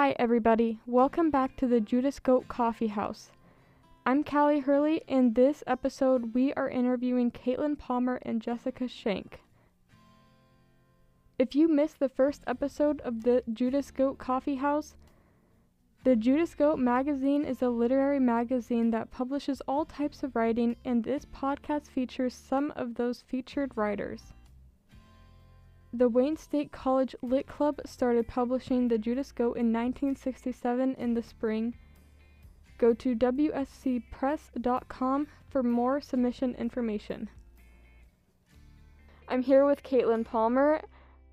Hi, 0.00 0.14
everybody. 0.16 0.78
Welcome 0.86 1.28
back 1.32 1.56
to 1.56 1.66
the 1.66 1.80
Judas 1.80 2.20
Goat 2.20 2.46
Coffee 2.46 2.86
House. 2.86 3.32
I'm 4.06 4.22
Callie 4.22 4.60
Hurley. 4.60 5.02
In 5.08 5.32
this 5.32 5.64
episode, 5.66 6.34
we 6.34 6.54
are 6.54 6.70
interviewing 6.70 7.32
Katelyn 7.32 7.76
Pommer 7.76 8.20
and 8.22 8.40
Jessica 8.40 8.86
Schenck. 8.86 9.40
If 11.36 11.56
you 11.56 11.66
missed 11.66 11.98
the 11.98 12.08
first 12.08 12.44
episode 12.46 13.00
of 13.00 13.24
the 13.24 13.42
Judas 13.52 13.90
Goat 13.90 14.18
Coffee 14.18 14.54
House, 14.54 14.94
the 16.04 16.14
Judas 16.14 16.54
Goat 16.54 16.78
magazine 16.78 17.44
is 17.44 17.60
a 17.60 17.68
literary 17.68 18.20
magazine 18.20 18.92
that 18.92 19.10
publishes 19.10 19.60
all 19.66 19.84
types 19.84 20.22
of 20.22 20.36
writing, 20.36 20.76
and 20.84 21.02
this 21.02 21.24
podcast 21.24 21.88
features 21.88 22.34
some 22.34 22.72
of 22.76 22.94
those 22.94 23.22
featured 23.22 23.72
writers. 23.74 24.32
The 25.92 26.08
Wayne 26.10 26.36
State 26.36 26.70
College 26.70 27.16
Lit 27.22 27.46
Club 27.46 27.80
started 27.86 28.28
publishing 28.28 28.88
the 28.88 28.98
Judas 28.98 29.32
Goat 29.32 29.56
in 29.56 29.72
1967 29.72 30.94
in 30.96 31.14
the 31.14 31.22
spring. 31.22 31.74
Go 32.76 32.92
to 32.92 33.16
WSCPress.com 33.16 35.28
for 35.48 35.62
more 35.62 36.02
submission 36.02 36.54
information. 36.56 37.30
I'm 39.28 39.40
here 39.42 39.64
with 39.64 39.82
Katelyn 39.82 40.26
Pommer, 40.26 40.82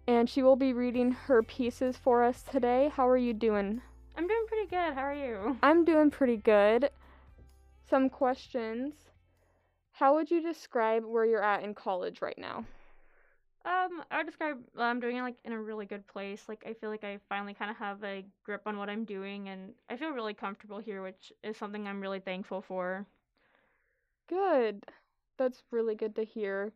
and 0.08 0.30
she 0.30 0.42
will 0.42 0.56
be 0.56 0.72
reading 0.72 1.12
her 1.12 1.44
pieces 1.44 1.98
for 1.98 2.24
us 2.24 2.42
today. 2.42 2.90
How 2.96 3.10
are 3.10 3.18
you 3.18 3.34
doing? 3.34 3.82
I'm 4.16 4.26
doing 4.26 4.46
pretty 4.48 4.70
good. 4.70 4.94
How 4.94 5.02
are 5.02 5.14
you? 5.14 5.58
I'm 5.62 5.84
doing 5.84 6.10
pretty 6.10 6.38
good. 6.38 6.92
Some 7.90 8.10
questions. 8.10 8.94
How 9.92 10.16
would 10.16 10.32
you 10.32 10.42
describe 10.42 11.04
where 11.04 11.26
you're 11.26 11.44
at 11.44 11.64
in 11.64 11.74
college 11.74 12.22
right 12.22 12.38
now? 12.38 12.64
Um, 13.66 14.04
I 14.12 14.18
would 14.18 14.28
describe 14.28 14.60
uh, 14.78 14.84
I'm 14.84 15.00
doing 15.00 15.18
it 15.18 15.24
like 15.24 15.38
in 15.44 15.52
a 15.52 15.60
really 15.60 15.88
good 15.88 16.06
place. 16.08 16.44
Like 16.48 16.64
I 16.68 16.74
feel 16.74 16.92
like 16.92 17.04
I 17.04 17.18
finally 17.28 17.56
kind 17.56 17.72
of 17.72 17.78
have 17.78 18.04
a 18.04 18.24
grip 18.44 18.62
on 18.68 18.78
what 18.78 18.90
I'm 18.90 19.06
doing, 19.06 19.50
and 19.50 19.74
I 19.90 19.98
feel 19.98 20.12
really 20.12 20.36
comfortable 20.36 20.78
here, 20.80 21.02
which 21.02 21.34
is 21.44 21.58
something 21.58 21.88
I'm 21.88 22.00
really 22.00 22.20
thankful 22.20 22.62
for. 22.62 23.08
Good. 24.28 24.86
That's 25.38 25.64
really 25.72 25.96
good 25.96 26.16
to 26.16 26.24
hear. 26.24 26.74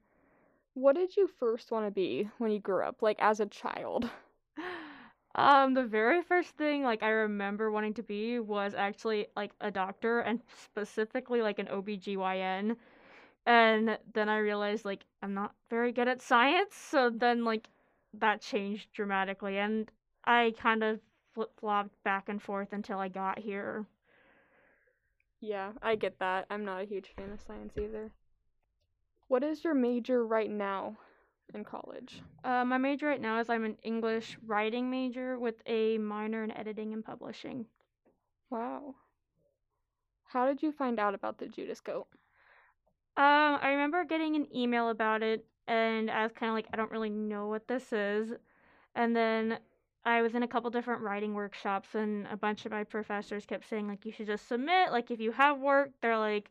What 0.73 0.95
did 0.95 1.15
you 1.17 1.27
first 1.27 1.71
want 1.71 1.85
to 1.85 1.91
be 1.91 2.29
when 2.39 2.51
you 2.51 2.59
grew 2.59 2.83
up, 2.83 3.01
like 3.01 3.17
as 3.19 3.39
a 3.39 3.45
child? 3.45 4.09
Um, 5.35 5.75
the 5.75 5.83
very 5.83 6.23
first 6.23 6.57
thing 6.57 6.83
like 6.83 7.03
I 7.03 7.09
remember 7.09 7.71
wanting 7.71 7.93
to 7.93 8.03
be 8.03 8.39
was 8.39 8.73
actually 8.73 9.27
like 9.35 9.51
a 9.61 9.69
doctor 9.71 10.19
and 10.21 10.41
specifically 10.63 11.41
like 11.43 11.59
an 11.59 11.67
OBGYN. 11.67 12.75
And 13.49 13.97
then 14.13 14.29
I 14.29 14.37
realized 14.37 14.85
like 14.85 15.05
I'm 15.23 15.33
not 15.33 15.55
very 15.71 15.91
good 15.91 16.07
at 16.07 16.21
science, 16.21 16.75
so 16.75 17.09
then 17.09 17.43
like 17.43 17.67
that 18.13 18.41
changed 18.41 18.93
dramatically 18.93 19.57
and 19.57 19.89
I 20.23 20.53
kind 20.59 20.83
of 20.83 20.99
flip-flopped 21.33 22.03
back 22.03 22.29
and 22.29 22.39
forth 22.39 22.73
until 22.73 22.99
I 22.99 23.07
got 23.07 23.39
here. 23.39 23.87
Yeah, 25.41 25.71
I 25.81 25.95
get 25.95 26.19
that. 26.19 26.45
I'm 26.51 26.63
not 26.63 26.83
a 26.83 26.85
huge 26.85 27.09
fan 27.15 27.31
of 27.31 27.41
science 27.41 27.73
either. 27.75 28.11
What 29.29 29.43
is 29.43 29.63
your 29.63 29.73
major 29.73 30.23
right 30.23 30.51
now 30.51 30.97
in 31.55 31.63
college? 31.63 32.21
Uh, 32.43 32.63
my 32.65 32.77
major 32.77 33.07
right 33.07 33.21
now 33.21 33.39
is 33.39 33.49
I'm 33.49 33.65
an 33.65 33.77
English 33.81 34.37
writing 34.45 34.91
major 34.91 35.39
with 35.39 35.55
a 35.65 35.97
minor 35.97 36.43
in 36.43 36.51
editing 36.51 36.93
and 36.93 37.03
publishing. 37.03 37.65
Wow. 38.51 38.93
How 40.25 40.45
did 40.45 40.61
you 40.61 40.71
find 40.71 40.99
out 40.99 41.15
about 41.15 41.39
the 41.39 41.47
Judas 41.47 41.81
Goat? 41.81 42.05
Um, 43.17 43.59
I 43.61 43.71
remember 43.71 44.05
getting 44.05 44.35
an 44.35 44.47
email 44.55 44.89
about 44.89 45.23
it, 45.23 45.45
and 45.67 46.09
I 46.09 46.23
was 46.23 46.31
kind 46.31 46.49
of 46.49 46.55
like, 46.55 46.67
I 46.73 46.77
don't 46.77 46.91
really 46.91 47.09
know 47.09 47.47
what 47.47 47.67
this 47.67 47.91
is. 47.91 48.31
And 48.95 49.15
then 49.15 49.59
I 50.05 50.21
was 50.21 50.35
in 50.35 50.43
a 50.43 50.47
couple 50.47 50.69
different 50.69 51.01
writing 51.01 51.33
workshops, 51.33 51.89
and 51.93 52.27
a 52.27 52.37
bunch 52.37 52.65
of 52.65 52.71
my 52.71 52.83
professors 52.85 53.45
kept 53.45 53.69
saying, 53.69 53.87
like, 53.87 54.05
you 54.05 54.11
should 54.11 54.27
just 54.27 54.47
submit. 54.47 54.91
Like, 54.91 55.11
if 55.11 55.19
you 55.19 55.31
have 55.33 55.59
work, 55.59 55.91
they're 56.01 56.17
like, 56.17 56.49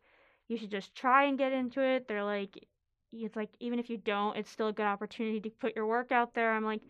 you 0.49 0.57
should 0.57 0.71
just 0.71 0.95
try 0.95 1.25
and 1.25 1.39
get 1.39 1.53
into 1.53 1.81
it. 1.81 2.07
They're 2.07 2.25
like, 2.25 2.67
it's 3.13 3.37
like, 3.37 3.51
even 3.61 3.79
if 3.79 3.89
you 3.89 3.97
don't, 3.97 4.37
it's 4.37 4.51
still 4.51 4.69
a 4.69 4.73
good 4.73 4.85
opportunity 4.87 5.41
to 5.41 5.51
put 5.51 5.75
your 5.75 5.87
work 5.87 6.13
out 6.13 6.35
there. 6.35 6.53
I'm 6.53 6.65
like, 6.65 6.83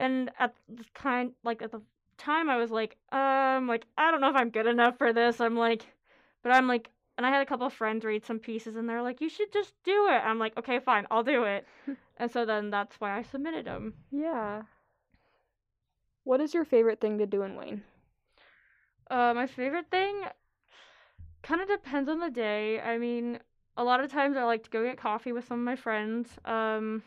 and 0.00 0.30
at 0.38 0.54
the 0.68 0.84
kind, 0.94 1.32
like, 1.44 1.60
at 1.60 1.72
the 1.72 1.82
time, 2.16 2.48
I 2.48 2.56
was 2.56 2.70
like, 2.70 2.96
um, 3.12 3.68
like, 3.68 3.84
I 3.96 4.10
don't 4.10 4.20
know 4.20 4.30
if 4.30 4.36
I'm 4.36 4.50
good 4.50 4.66
enough 4.66 4.96
for 4.96 5.12
this. 5.12 5.40
I'm 5.40 5.56
like, 5.56 5.84
but 6.42 6.52
I'm 6.52 6.66
like, 6.66 6.90
and 7.18 7.26
I 7.26 7.30
had 7.30 7.42
a 7.42 7.46
couple 7.46 7.66
of 7.66 7.72
friends 7.72 8.04
read 8.04 8.24
some 8.24 8.38
pieces 8.38 8.76
and 8.76 8.88
they're 8.88 9.02
like, 9.02 9.20
you 9.20 9.28
should 9.28 9.52
just 9.52 9.74
do 9.84 10.06
it. 10.06 10.22
I'm 10.24 10.38
like, 10.38 10.56
okay, 10.56 10.78
fine, 10.78 11.04
I'll 11.10 11.24
do 11.24 11.42
it. 11.42 11.66
and 12.16 12.30
so 12.30 12.46
then 12.46 12.70
that's 12.70 12.94
why 13.00 13.18
I 13.18 13.22
submitted 13.22 13.66
them. 13.66 13.94
Yeah. 14.12 14.62
What 16.22 16.40
is 16.40 16.54
your 16.54 16.64
favorite 16.64 17.00
thing 17.00 17.18
to 17.18 17.26
do 17.26 17.42
in 17.42 17.56
Wayne? 17.56 17.82
Uh, 19.10 19.34
my 19.34 19.48
favorite 19.48 19.90
thing 19.90 20.22
kind 21.42 21.60
of 21.60 21.66
depends 21.66 22.08
on 22.08 22.20
the 22.20 22.30
day. 22.30 22.80
I 22.80 22.98
mean, 22.98 23.40
a 23.76 23.82
lot 23.82 23.98
of 23.98 24.12
times 24.12 24.36
I 24.36 24.44
like 24.44 24.62
to 24.62 24.70
go 24.70 24.84
get 24.84 24.96
coffee 24.96 25.32
with 25.32 25.44
some 25.44 25.58
of 25.58 25.64
my 25.64 25.74
friends. 25.74 26.28
Um, 26.44 27.02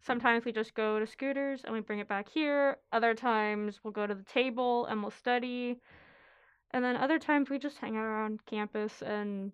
sometimes 0.00 0.46
we 0.46 0.52
just 0.52 0.72
go 0.74 0.98
to 0.98 1.06
scooters 1.06 1.64
and 1.64 1.74
we 1.74 1.80
bring 1.80 1.98
it 1.98 2.08
back 2.08 2.30
here. 2.30 2.78
Other 2.92 3.12
times 3.12 3.80
we'll 3.84 3.92
go 3.92 4.06
to 4.06 4.14
the 4.14 4.22
table 4.22 4.86
and 4.86 5.02
we'll 5.02 5.10
study. 5.10 5.80
And 6.74 6.84
then 6.84 6.98
other 6.98 7.18
times 7.18 7.50
we 7.50 7.58
just 7.58 7.78
hang 7.78 7.96
out 7.96 8.04
around 8.04 8.44
campus 8.46 9.02
and 9.02 9.52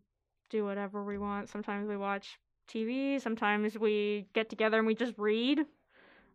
do 0.50 0.64
whatever 0.64 1.04
we 1.04 1.18
want. 1.18 1.50
Sometimes 1.50 1.88
we 1.88 1.96
watch 1.96 2.40
TV, 2.68 3.20
sometimes 3.20 3.78
we 3.78 4.26
get 4.34 4.50
together 4.50 4.78
and 4.78 4.88
we 4.88 4.96
just 4.96 5.14
read. 5.18 5.66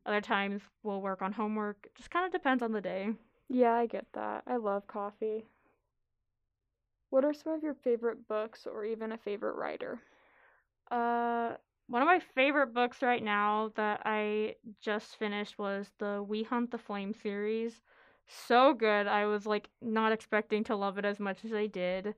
Other 0.06 0.22
times 0.22 0.64
we'll 0.84 1.02
work 1.02 1.22
on 1.22 1.34
homework. 1.34 1.78
It 1.86 1.96
just 1.96 2.12
kind 2.12 2.26
of 2.26 2.32
depends 2.32 2.64
on 2.64 2.72
the 2.74 2.82
day. 2.82 3.16
Yeah, 3.50 3.74
I 3.74 3.88
get 3.88 4.12
that. 4.14 4.44
I 4.48 4.58
love 4.58 4.88
coffee. 4.88 5.48
What 7.10 7.26
are 7.26 7.34
some 7.34 7.54
of 7.54 7.64
your 7.64 7.74
favorite 7.76 8.28
books 8.28 8.68
or 8.68 8.86
even 8.86 9.12
a 9.12 9.18
favorite 9.18 9.56
writer? 9.56 10.02
Uh 10.92 11.58
one 11.88 12.02
of 12.02 12.08
my 12.08 12.20
favorite 12.20 12.74
books 12.74 13.02
right 13.04 13.24
now 13.24 13.70
that 13.76 14.02
I 14.06 14.56
just 14.82 15.18
finished 15.18 15.58
was 15.60 15.92
the 16.00 16.24
We 16.28 16.44
Hunt 16.44 16.72
the 16.72 16.78
Flame 16.80 17.14
series 17.14 17.82
so 18.28 18.74
good. 18.74 19.08
I 19.08 19.26
was 19.26 19.46
like 19.46 19.70
not 19.82 20.12
expecting 20.12 20.64
to 20.66 20.76
love 20.76 20.98
it 20.98 21.06
as 21.06 21.20
much 21.20 21.46
as 21.46 21.54
I 21.54 21.68
did. 21.68 22.16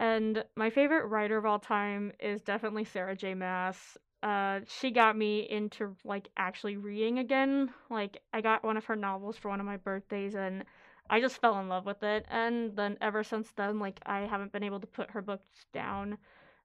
And 0.00 0.44
my 0.56 0.70
favorite 0.70 1.06
writer 1.06 1.36
of 1.36 1.46
all 1.46 1.58
time 1.58 2.12
is 2.20 2.42
definitely 2.42 2.84
Sarah 2.84 3.16
J. 3.16 3.34
Maas. 3.34 3.98
Uh, 4.22 4.60
she 4.66 4.90
got 4.90 5.16
me 5.16 5.48
into 5.48 5.96
like 6.04 6.28
actually 6.36 6.76
reading 6.76 7.18
again. 7.18 7.70
Like 7.90 8.22
I 8.32 8.40
got 8.40 8.64
one 8.64 8.76
of 8.76 8.84
her 8.86 8.96
novels 8.96 9.36
for 9.36 9.48
one 9.48 9.60
of 9.60 9.66
my 9.66 9.76
birthdays 9.76 10.34
and 10.34 10.64
I 11.10 11.20
just 11.20 11.40
fell 11.40 11.58
in 11.60 11.68
love 11.68 11.86
with 11.86 12.02
it. 12.02 12.26
And 12.30 12.76
then 12.76 12.96
ever 13.00 13.24
since 13.24 13.50
then, 13.52 13.78
like 13.78 14.00
I 14.06 14.20
haven't 14.20 14.52
been 14.52 14.62
able 14.64 14.80
to 14.80 14.86
put 14.86 15.10
her 15.10 15.22
books 15.22 15.66
down. 15.72 16.18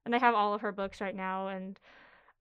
And 0.04 0.14
I 0.14 0.18
have 0.18 0.34
all 0.34 0.54
of 0.54 0.60
her 0.60 0.72
books 0.72 1.00
right 1.00 1.14
now 1.14 1.48
and 1.48 1.78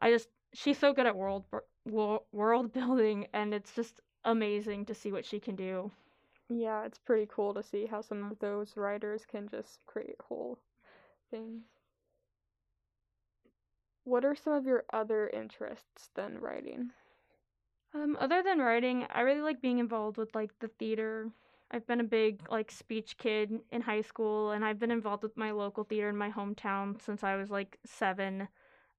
I 0.01 0.11
just 0.11 0.29
she's 0.53 0.77
so 0.77 0.93
good 0.93 1.07
at 1.07 1.15
world 1.15 1.45
world 1.85 2.73
building 2.73 3.27
and 3.33 3.53
it's 3.53 3.73
just 3.73 3.99
amazing 4.25 4.85
to 4.85 4.93
see 4.93 5.11
what 5.11 5.25
she 5.25 5.39
can 5.39 5.55
do. 5.55 5.91
Yeah, 6.55 6.85
it's 6.85 6.99
pretty 6.99 7.25
cool 7.27 7.53
to 7.55 7.63
see 7.63 7.87
how 7.87 8.01
some 8.01 8.31
of 8.31 8.37
those 8.39 8.77
writers 8.77 9.25
can 9.25 9.47
just 9.47 9.79
create 9.87 10.21
whole 10.21 10.59
things. 11.31 11.63
What 14.03 14.23
are 14.23 14.35
some 14.35 14.53
of 14.53 14.65
your 14.65 14.83
other 14.93 15.29
interests 15.29 16.09
than 16.13 16.39
writing? 16.39 16.91
Um, 17.95 18.17
other 18.19 18.43
than 18.43 18.59
writing, 18.59 19.05
I 19.09 19.21
really 19.21 19.41
like 19.41 19.61
being 19.61 19.79
involved 19.79 20.17
with 20.17 20.35
like 20.35 20.51
the 20.59 20.67
theater. 20.67 21.31
I've 21.71 21.87
been 21.87 21.99
a 22.01 22.03
big 22.03 22.41
like 22.51 22.69
speech 22.69 23.17
kid 23.17 23.61
in 23.71 23.81
high 23.81 24.01
school 24.01 24.51
and 24.51 24.63
I've 24.63 24.79
been 24.79 24.91
involved 24.91 25.23
with 25.23 25.35
my 25.37 25.51
local 25.51 25.83
theater 25.83 26.09
in 26.09 26.17
my 26.17 26.29
hometown 26.29 27.01
since 27.01 27.23
I 27.23 27.35
was 27.35 27.49
like 27.49 27.79
7. 27.85 28.47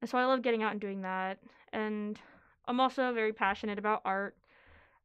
And 0.00 0.10
so 0.10 0.18
I 0.18 0.24
love 0.24 0.42
getting 0.42 0.62
out 0.62 0.72
and 0.72 0.80
doing 0.80 1.02
that. 1.02 1.38
And 1.72 2.18
I'm 2.66 2.80
also 2.80 3.12
very 3.12 3.32
passionate 3.32 3.78
about 3.78 4.02
art. 4.04 4.36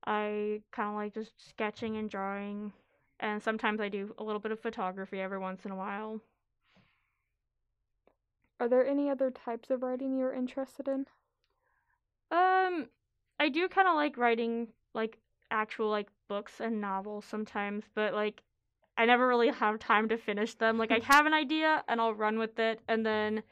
I 0.06 0.62
kind 0.72 0.90
of 0.90 0.96
like 0.96 1.14
just 1.14 1.32
sketching 1.50 1.98
and 1.98 2.10
drawing, 2.10 2.74
and 3.20 3.42
sometimes 3.42 3.82
I 3.82 3.90
do 3.90 4.14
a 4.18 4.24
little 4.24 4.40
bit 4.40 4.52
of 4.52 4.60
photography 4.60 5.20
every 5.20 5.40
once 5.40 5.66
in 5.66 5.72
a 5.72 5.76
while. 5.76 6.22
Are 8.60 8.68
there 8.68 8.86
any 8.86 9.10
other 9.10 9.32
types 9.32 9.70
of 9.70 9.84
writing 9.84 10.18
you're 10.18 10.34
interested 10.34 10.88
in? 10.88 11.06
Um, 12.32 12.88
I 13.40 13.50
do 13.50 13.68
kind 13.68 13.88
of 13.88 13.96
like 13.96 14.18
writing 14.18 14.68
like 14.94 15.18
actual 15.50 15.90
like 15.90 16.08
books 16.28 16.60
and 16.60 16.82
novels 16.82 17.26
sometimes, 17.26 17.86
but 17.96 18.14
like 18.14 18.42
I 18.98 19.06
never 19.06 19.28
really 19.28 19.50
have 19.50 19.80
time 19.80 20.10
to 20.10 20.18
finish 20.18 20.56
them. 20.56 20.78
Like 20.78 20.92
I 20.92 21.00
have 21.04 21.26
an 21.26 21.34
idea 21.34 21.84
and 21.88 22.02
I'll 22.02 22.14
run 22.14 22.38
with 22.38 22.60
it 22.60 22.82
and 22.88 23.06
then 23.06 23.44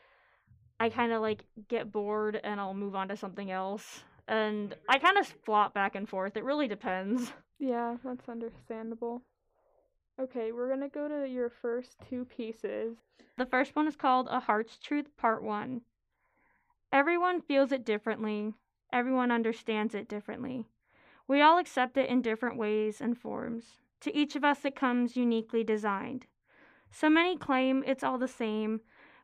I 0.79 0.89
kind 0.89 1.11
of 1.11 1.21
like 1.21 1.43
get 1.69 1.91
bored 1.91 2.39
and 2.43 2.59
I'll 2.59 2.73
move 2.73 2.95
on 2.95 3.07
to 3.07 3.17
something 3.17 3.49
else 3.49 4.03
and 4.27 4.75
I 4.89 4.99
kind 4.99 5.17
of 5.17 5.27
flop 5.27 5.73
back 5.73 5.95
and 5.95 6.07
forth. 6.07 6.35
It 6.37 6.43
really 6.43 6.67
depends. 6.67 7.31
Yeah, 7.59 7.97
that's 8.03 8.29
understandable. 8.29 9.23
Okay, 10.19 10.51
we're 10.51 10.69
gonna 10.69 10.89
go 10.89 11.07
to 11.07 11.27
your 11.27 11.49
first 11.49 11.95
two 12.07 12.25
pieces. 12.25 12.97
The 13.37 13.45
first 13.45 13.75
one 13.75 13.87
is 13.87 13.95
called 13.95 14.27
A 14.29 14.39
Heart's 14.39 14.77
Truth, 14.77 15.15
Part 15.17 15.41
1. 15.41 15.81
Everyone 16.91 17.41
feels 17.41 17.71
it 17.71 17.83
differently, 17.83 18.53
everyone 18.91 19.31
understands 19.31 19.95
it 19.95 20.07
differently. 20.07 20.65
We 21.27 21.41
all 21.41 21.57
accept 21.57 21.97
it 21.97 22.09
in 22.09 22.21
different 22.21 22.57
ways 22.57 23.01
and 23.01 23.17
forms. 23.17 23.79
To 24.01 24.15
each 24.15 24.35
of 24.35 24.43
us, 24.43 24.63
it 24.63 24.75
comes 24.75 25.17
uniquely 25.17 25.63
designed. 25.63 26.25
So 26.91 27.09
many 27.09 27.37
claim 27.37 27.83
it's 27.85 28.03
all 28.03 28.17
the 28.17 28.27
same, 28.27 28.81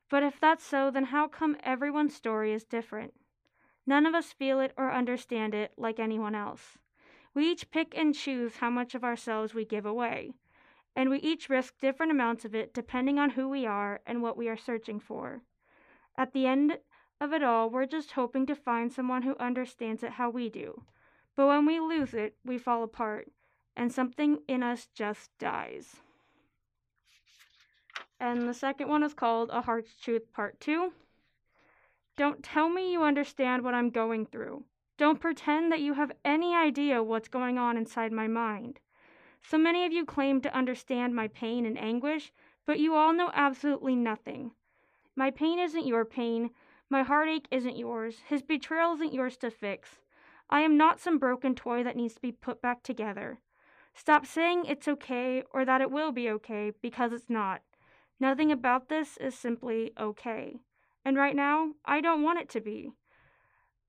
but 0.10 0.24
if 0.24 0.40
that's 0.40 0.66
so, 0.66 0.92
then 0.92 1.06
how 1.06 1.28
come 1.28 1.56
everyone's 1.64 2.16
story 2.16 2.52
is 2.52 2.64
different? 2.64 3.14
None 3.86 4.06
of 4.06 4.16
us 4.16 4.32
feel 4.32 4.60
it 4.60 4.74
or 4.78 4.92
understand 4.92 5.54
it 5.54 5.74
like 5.78 6.00
anyone 6.00 6.36
else. 6.36 6.78
We 7.34 7.50
each 7.50 7.72
pick 7.72 7.98
and 7.98 8.14
choose 8.16 8.58
how 8.58 8.70
much 8.70 8.96
of 8.96 9.04
ourselves 9.04 9.54
we 9.54 9.66
give 9.66 9.86
away, 9.86 10.34
and 10.96 11.10
we 11.10 11.18
each 11.18 11.50
risk 11.50 11.80
different 11.80 12.12
amounts 12.12 12.46
of 12.46 12.54
it 12.54 12.74
depending 12.74 13.20
on 13.20 13.32
who 13.32 13.50
we 13.50 13.66
are 13.66 14.02
and 14.06 14.22
what 14.22 14.38
we 14.38 14.48
are 14.48 14.58
searching 14.58 15.00
for. 15.00 15.42
At 16.16 16.34
the 16.34 16.46
end 16.46 16.78
of 17.20 17.34
it 17.34 17.44
all, 17.44 17.70
we're 17.70 17.86
just 17.86 18.12
hoping 18.12 18.46
to 18.46 18.56
find 18.56 18.92
someone 18.92 19.24
who 19.24 19.36
understands 19.40 20.04
it 20.04 20.12
how 20.12 20.30
we 20.30 20.50
do. 20.50 20.84
But 21.36 21.48
when 21.48 21.66
we 21.66 21.80
lose 21.80 22.14
it, 22.14 22.36
we 22.46 22.58
fall 22.58 22.84
apart, 22.84 23.32
and 23.76 23.92
something 23.92 24.40
in 24.48 24.62
us 24.62 24.88
just 24.94 25.32
dies. 25.40 25.98
And 28.20 28.48
the 28.48 28.54
second 28.54 28.88
one 28.88 29.04
is 29.04 29.14
called 29.14 29.50
A 29.52 29.62
Heart's 29.62 29.96
Truth 30.00 30.32
Part 30.32 30.60
2. 30.60 30.94
Don't 32.16 32.44
tell 32.44 32.70
me 32.70 32.92
you 32.92 33.04
understand 33.04 33.64
what 33.64 33.74
I'm 33.74 33.90
going 33.90 34.28
through. 34.28 34.66
Don't 34.98 35.20
pretend 35.20 35.72
that 35.72 35.82
you 35.82 35.96
have 35.96 36.12
any 36.24 36.56
idea 36.56 37.02
what's 37.02 37.28
going 37.28 37.58
on 37.58 37.76
inside 37.76 38.12
my 38.12 38.28
mind. 38.28 38.80
So 39.42 39.58
many 39.58 39.86
of 39.86 39.92
you 39.92 40.06
claim 40.06 40.40
to 40.42 40.56
understand 40.56 41.16
my 41.16 41.28
pain 41.28 41.66
and 41.66 41.78
anguish, 41.78 42.32
but 42.66 42.80
you 42.80 42.94
all 42.94 43.14
know 43.14 43.32
absolutely 43.34 43.96
nothing. 43.96 44.52
My 45.16 45.32
pain 45.32 45.58
isn't 45.60 45.88
your 45.88 46.06
pain. 46.06 46.52
My 46.90 47.02
heartache 47.02 47.48
isn't 47.50 47.78
yours. 47.78 48.20
His 48.28 48.44
betrayal 48.44 48.94
isn't 48.94 49.14
yours 49.14 49.36
to 49.38 49.50
fix. 49.50 50.00
I 50.50 50.62
am 50.62 50.78
not 50.78 51.00
some 51.00 51.18
broken 51.18 51.56
toy 51.56 51.84
that 51.84 51.96
needs 51.96 52.14
to 52.14 52.22
be 52.22 52.32
put 52.32 52.62
back 52.62 52.84
together. 52.84 53.40
Stop 53.96 54.26
saying 54.26 54.66
it's 54.66 54.88
okay 54.88 55.44
or 55.52 55.66
that 55.66 55.82
it 55.82 55.90
will 55.92 56.12
be 56.12 56.30
okay 56.30 56.72
because 56.82 57.12
it's 57.12 57.30
not. 57.30 57.62
Nothing 58.20 58.52
about 58.52 58.88
this 58.88 59.18
is 59.18 59.36
simply 59.36 59.92
okay. 60.00 60.58
And 61.06 61.18
right 61.18 61.36
now, 61.36 61.72
I 61.86 62.02
don't 62.02 62.24
want 62.24 62.40
it 62.40 62.50
to 62.50 62.62
be. 62.62 62.92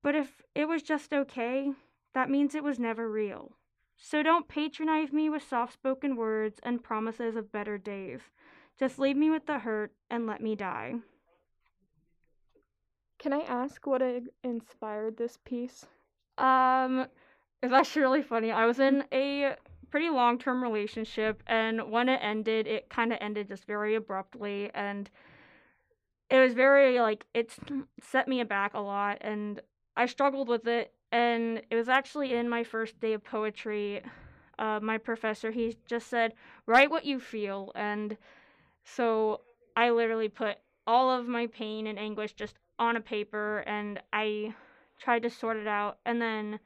But 0.03 0.15
if 0.15 0.41
it 0.53 0.67
was 0.67 0.83
just 0.83 1.13
okay, 1.13 1.71
that 2.13 2.29
means 2.29 2.53
it 2.53 2.63
was 2.63 2.79
never 2.79 3.09
real. 3.09 3.53
So 3.97 4.21
don't 4.21 4.47
patronize 4.47 5.11
me 5.11 5.29
with 5.29 5.47
soft 5.47 5.73
spoken 5.73 6.15
words 6.15 6.59
and 6.63 6.83
promises 6.83 7.35
of 7.35 7.51
better 7.51 7.77
days. 7.77 8.19
Just 8.77 8.99
leave 8.99 9.15
me 9.15 9.29
with 9.29 9.45
the 9.45 9.59
hurt 9.59 9.93
and 10.09 10.27
let 10.27 10.41
me 10.41 10.55
die. 10.55 10.95
Can 13.17 13.33
I 13.33 13.39
ask 13.39 13.87
what 13.87 14.01
inspired 14.43 15.17
this 15.17 15.39
piece? 15.45 15.85
Um, 16.37 17.07
it's 17.63 17.73
actually 17.73 18.01
really 18.01 18.21
funny. 18.21 18.51
I 18.51 18.65
was 18.65 18.79
in 18.79 19.05
a 19.13 19.55
pretty 19.89 20.09
long 20.09 20.37
term 20.37 20.61
relationship, 20.61 21.41
and 21.47 21.89
when 21.89 22.09
it 22.09 22.19
ended, 22.21 22.67
it 22.67 22.89
kind 22.89 23.13
of 23.13 23.19
ended 23.21 23.47
just 23.47 23.65
very 23.65 23.95
abruptly, 23.95 24.69
and 24.73 25.09
it 26.35 26.39
was 26.39 26.53
very 26.53 26.99
like 26.99 27.25
it 27.33 27.51
set 28.01 28.27
me 28.27 28.41
aback 28.41 28.73
a 28.73 28.79
lot, 28.79 29.19
and 29.21 29.61
I 29.95 30.05
struggled 30.05 30.49
with 30.49 30.67
it. 30.67 30.91
And 31.11 31.61
it 31.69 31.75
was 31.75 31.87
actually 31.87 32.33
in 32.33 32.49
my 32.49 32.63
first 32.63 32.99
day 32.99 33.13
of 33.13 33.23
poetry. 33.23 34.01
Uh, 34.57 34.79
my 34.81 34.97
professor 34.97 35.51
he 35.51 35.75
just 35.85 36.07
said 36.07 36.33
write 36.65 36.89
what 36.89 37.05
you 37.05 37.19
feel, 37.19 37.71
and 37.75 38.17
so 38.83 39.41
I 39.75 39.89
literally 39.89 40.29
put 40.29 40.57
all 40.87 41.11
of 41.11 41.27
my 41.27 41.47
pain 41.47 41.87
and 41.87 41.99
anguish 41.99 42.33
just 42.33 42.55
on 42.79 42.95
a 42.95 43.01
paper, 43.01 43.59
and 43.67 44.01
I 44.13 44.53
tried 44.99 45.23
to 45.23 45.29
sort 45.29 45.57
it 45.57 45.67
out, 45.67 45.97
and 46.05 46.21
then 46.21 46.59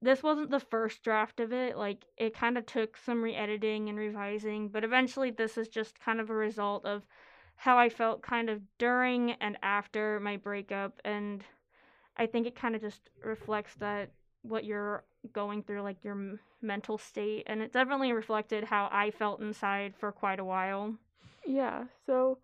this 0.00 0.22
wasn't 0.22 0.50
the 0.50 0.60
first 0.60 1.02
draft 1.02 1.40
of 1.40 1.52
it. 1.52 1.76
Like 1.76 2.04
it 2.16 2.34
kind 2.34 2.56
of 2.58 2.66
took 2.66 2.96
some 2.96 3.22
re-editing 3.22 3.88
and 3.88 3.98
revising, 3.98 4.68
but 4.68 4.84
eventually 4.84 5.30
this 5.30 5.58
is 5.58 5.68
just 5.68 5.98
kind 5.98 6.20
of 6.20 6.30
a 6.30 6.34
result 6.34 6.84
of 6.84 7.06
how 7.58 7.76
I 7.76 7.88
felt 7.88 8.22
kind 8.22 8.48
of 8.48 8.60
during 8.78 9.32
and 9.32 9.58
after 9.62 10.20
my 10.20 10.36
breakup 10.36 11.00
and 11.04 11.44
I 12.16 12.26
think 12.26 12.46
it 12.46 12.54
kind 12.54 12.74
of 12.74 12.80
just 12.80 13.10
reflects 13.24 13.74
that 13.80 14.10
what 14.42 14.64
you're 14.64 15.04
going 15.32 15.64
through 15.64 15.82
like 15.82 16.02
your 16.04 16.14
m- 16.14 16.40
mental 16.62 16.98
state 16.98 17.42
and 17.48 17.60
it 17.60 17.72
definitely 17.72 18.12
reflected 18.12 18.64
how 18.64 18.88
I 18.92 19.10
felt 19.10 19.40
inside 19.40 19.94
for 19.98 20.12
quite 20.12 20.38
a 20.38 20.44
while. 20.44 20.94
Yeah. 21.44 21.84
So 22.06 22.38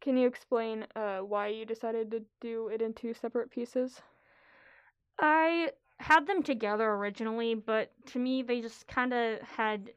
can 0.00 0.16
you 0.16 0.26
explain 0.26 0.84
uh, 0.96 1.18
why 1.18 1.48
you 1.48 1.64
decided 1.64 2.10
to 2.10 2.24
do 2.40 2.68
it 2.68 2.82
in 2.82 2.92
two 2.92 3.14
separate 3.14 3.50
pieces? 3.50 4.02
I 5.20 5.70
had 5.98 6.26
them 6.26 6.42
together 6.42 6.90
originally, 6.90 7.54
but 7.54 7.92
to 8.06 8.18
me, 8.18 8.42
they 8.42 8.60
just 8.60 8.86
kind 8.88 9.12
of 9.14 9.40
had 9.42 9.92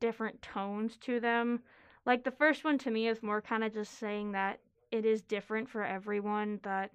different 0.00 0.40
tones 0.42 0.96
to 1.02 1.20
them. 1.20 1.60
Like 2.06 2.24
the 2.24 2.30
first 2.30 2.64
one 2.64 2.78
to 2.78 2.90
me 2.90 3.08
is 3.08 3.22
more 3.22 3.40
kind 3.40 3.64
of 3.64 3.72
just 3.72 3.98
saying 3.98 4.32
that 4.32 4.60
it 4.90 5.04
is 5.04 5.22
different 5.22 5.68
for 5.68 5.84
everyone, 5.84 6.60
that 6.62 6.90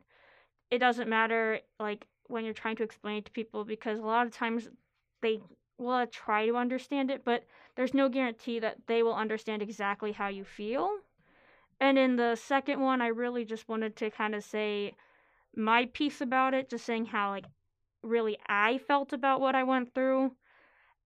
it 0.71 0.79
doesn't 0.79 1.09
matter, 1.09 1.59
like, 1.79 2.05
when 2.27 2.45
you're 2.45 2.53
trying 2.53 2.75
to 2.75 2.83
explain 2.83 3.17
it 3.17 3.25
to 3.25 3.31
people, 3.31 3.65
because 3.65 3.99
a 3.99 4.03
lot 4.03 4.27
of 4.27 4.31
times 4.33 4.69
they 5.21 5.39
will 5.79 5.89
uh, 5.89 6.05
try 6.11 6.45
to 6.45 6.55
understand 6.55 7.09
it, 7.09 7.25
but 7.25 7.43
there's 7.75 7.93
no 7.93 8.07
guarantee 8.07 8.59
that 8.59 8.77
they 8.85 9.01
will 9.01 9.15
understand 9.15 9.61
exactly 9.61 10.11
how 10.11 10.27
you 10.27 10.43
feel. 10.43 10.89
And 11.79 11.97
in 11.97 12.17
the 12.17 12.35
second 12.35 12.79
one, 12.79 13.01
I 13.01 13.07
really 13.07 13.45
just 13.45 13.67
wanted 13.67 13.95
to 13.95 14.11
kind 14.11 14.35
of 14.35 14.43
say 14.43 14.93
my 15.55 15.85
piece 15.87 16.21
about 16.21 16.53
it, 16.53 16.69
just 16.69 16.85
saying 16.85 17.07
how, 17.07 17.31
like, 17.31 17.45
really 18.03 18.37
I 18.47 18.77
felt 18.77 19.13
about 19.13 19.41
what 19.41 19.55
I 19.55 19.63
went 19.63 19.93
through 19.93 20.33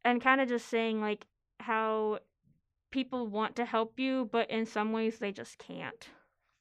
and 0.03 0.21
kind 0.21 0.41
of 0.41 0.49
just 0.49 0.67
saying 0.67 1.01
like 1.01 1.25
how 1.59 2.19
people 2.93 3.25
want 3.25 3.55
to 3.55 3.65
help 3.65 3.99
you 3.99 4.29
but 4.31 4.49
in 4.51 4.67
some 4.67 4.91
ways 4.91 5.17
they 5.17 5.31
just 5.31 5.57
can't. 5.57 6.09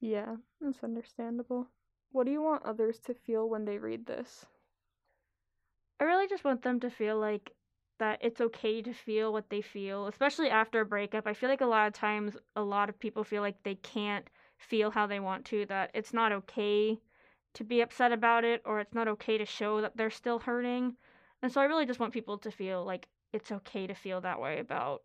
Yeah, 0.00 0.36
that's 0.60 0.82
understandable. 0.82 1.66
What 2.10 2.24
do 2.24 2.32
you 2.32 2.40
want 2.40 2.64
others 2.64 2.98
to 3.00 3.14
feel 3.14 3.50
when 3.50 3.66
they 3.66 3.76
read 3.76 4.06
this? 4.06 4.46
I 6.00 6.04
really 6.04 6.26
just 6.26 6.42
want 6.42 6.62
them 6.62 6.80
to 6.80 6.88
feel 6.90 7.18
like 7.18 7.52
that 7.98 8.18
it's 8.22 8.40
okay 8.40 8.80
to 8.80 8.94
feel 8.94 9.30
what 9.30 9.50
they 9.50 9.60
feel, 9.60 10.06
especially 10.06 10.48
after 10.48 10.80
a 10.80 10.86
breakup. 10.86 11.26
I 11.26 11.34
feel 11.34 11.50
like 11.50 11.60
a 11.60 11.66
lot 11.66 11.86
of 11.86 11.92
times 11.92 12.34
a 12.56 12.62
lot 12.62 12.88
of 12.88 12.98
people 12.98 13.24
feel 13.24 13.42
like 13.42 13.62
they 13.62 13.74
can't 13.74 14.26
feel 14.56 14.90
how 14.90 15.06
they 15.06 15.20
want 15.20 15.44
to, 15.46 15.66
that 15.66 15.90
it's 15.92 16.14
not 16.14 16.32
okay 16.32 16.98
to 17.52 17.62
be 17.62 17.82
upset 17.82 18.10
about 18.10 18.42
it 18.42 18.62
or 18.64 18.80
it's 18.80 18.94
not 18.94 19.06
okay 19.06 19.36
to 19.36 19.44
show 19.44 19.82
that 19.82 19.98
they're 19.98 20.10
still 20.10 20.38
hurting. 20.38 20.96
And 21.42 21.52
so 21.52 21.60
I 21.60 21.64
really 21.64 21.84
just 21.84 22.00
want 22.00 22.14
people 22.14 22.38
to 22.38 22.50
feel 22.50 22.84
like 22.84 23.06
it's 23.34 23.52
okay 23.52 23.86
to 23.86 23.94
feel 23.94 24.22
that 24.22 24.40
way 24.40 24.60
about 24.60 25.02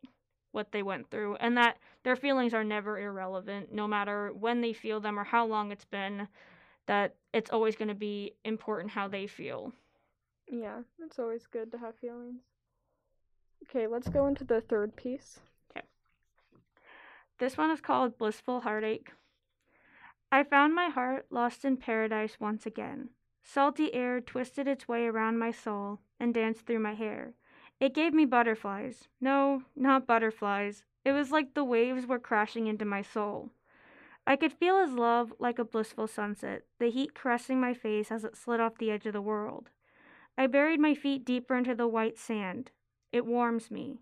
what 0.57 0.71
they 0.71 0.81
went 0.81 1.09
through 1.11 1.35
and 1.35 1.55
that 1.55 1.77
their 2.03 2.15
feelings 2.15 2.51
are 2.51 2.63
never 2.63 2.99
irrelevant 2.99 3.71
no 3.71 3.87
matter 3.87 4.33
when 4.33 4.59
they 4.59 4.73
feel 4.73 4.99
them 4.99 5.19
or 5.19 5.23
how 5.23 5.45
long 5.45 5.71
it's 5.71 5.85
been 5.85 6.27
that 6.87 7.13
it's 7.31 7.51
always 7.51 7.75
going 7.75 7.87
to 7.87 7.93
be 7.93 8.33
important 8.43 8.91
how 8.91 9.07
they 9.07 9.27
feel. 9.27 9.71
Yeah, 10.51 10.79
it's 10.99 11.19
always 11.19 11.45
good 11.45 11.71
to 11.71 11.77
have 11.77 11.95
feelings. 11.97 12.41
Okay, 13.63 13.85
let's 13.85 14.09
go 14.09 14.25
into 14.25 14.43
the 14.43 14.61
third 14.61 14.95
piece. 14.95 15.39
Okay. 15.69 15.85
This 17.37 17.55
one 17.55 17.69
is 17.69 17.81
called 17.81 18.17
Blissful 18.17 18.61
Heartache. 18.61 19.11
I 20.31 20.43
found 20.43 20.73
my 20.73 20.89
heart 20.89 21.27
lost 21.29 21.65
in 21.65 21.77
paradise 21.77 22.37
once 22.39 22.65
again. 22.65 23.09
Salty 23.43 23.93
air 23.93 24.19
twisted 24.19 24.67
its 24.67 24.87
way 24.87 25.05
around 25.05 25.37
my 25.37 25.51
soul 25.51 25.99
and 26.19 26.33
danced 26.33 26.65
through 26.65 26.79
my 26.79 26.95
hair. 26.95 27.33
It 27.79 27.93
gave 27.93 28.13
me 28.13 28.25
butterflies. 28.25 29.07
No, 29.21 29.63
not 29.75 30.07
butterflies. 30.07 30.83
It 31.05 31.11
was 31.11 31.31
like 31.31 31.53
the 31.53 31.63
waves 31.63 32.05
were 32.05 32.19
crashing 32.19 32.67
into 32.67 32.85
my 32.85 33.01
soul. 33.01 33.51
I 34.25 34.35
could 34.35 34.51
feel 34.51 34.81
his 34.81 34.93
love 34.93 35.31
like 35.39 35.59
a 35.59 35.63
blissful 35.63 36.07
sunset, 36.07 36.63
the 36.79 36.89
heat 36.89 37.13
caressing 37.13 37.61
my 37.61 37.73
face 37.73 38.11
as 38.11 38.25
it 38.25 38.35
slid 38.35 38.59
off 38.59 38.77
the 38.77 38.91
edge 38.91 39.05
of 39.05 39.13
the 39.13 39.21
world. 39.21 39.69
I 40.37 40.47
buried 40.47 40.79
my 40.79 40.95
feet 40.95 41.23
deeper 41.23 41.55
into 41.55 41.75
the 41.75 41.87
white 41.87 42.17
sand. 42.17 42.71
It 43.11 43.25
warms 43.25 43.71
me. 43.71 43.99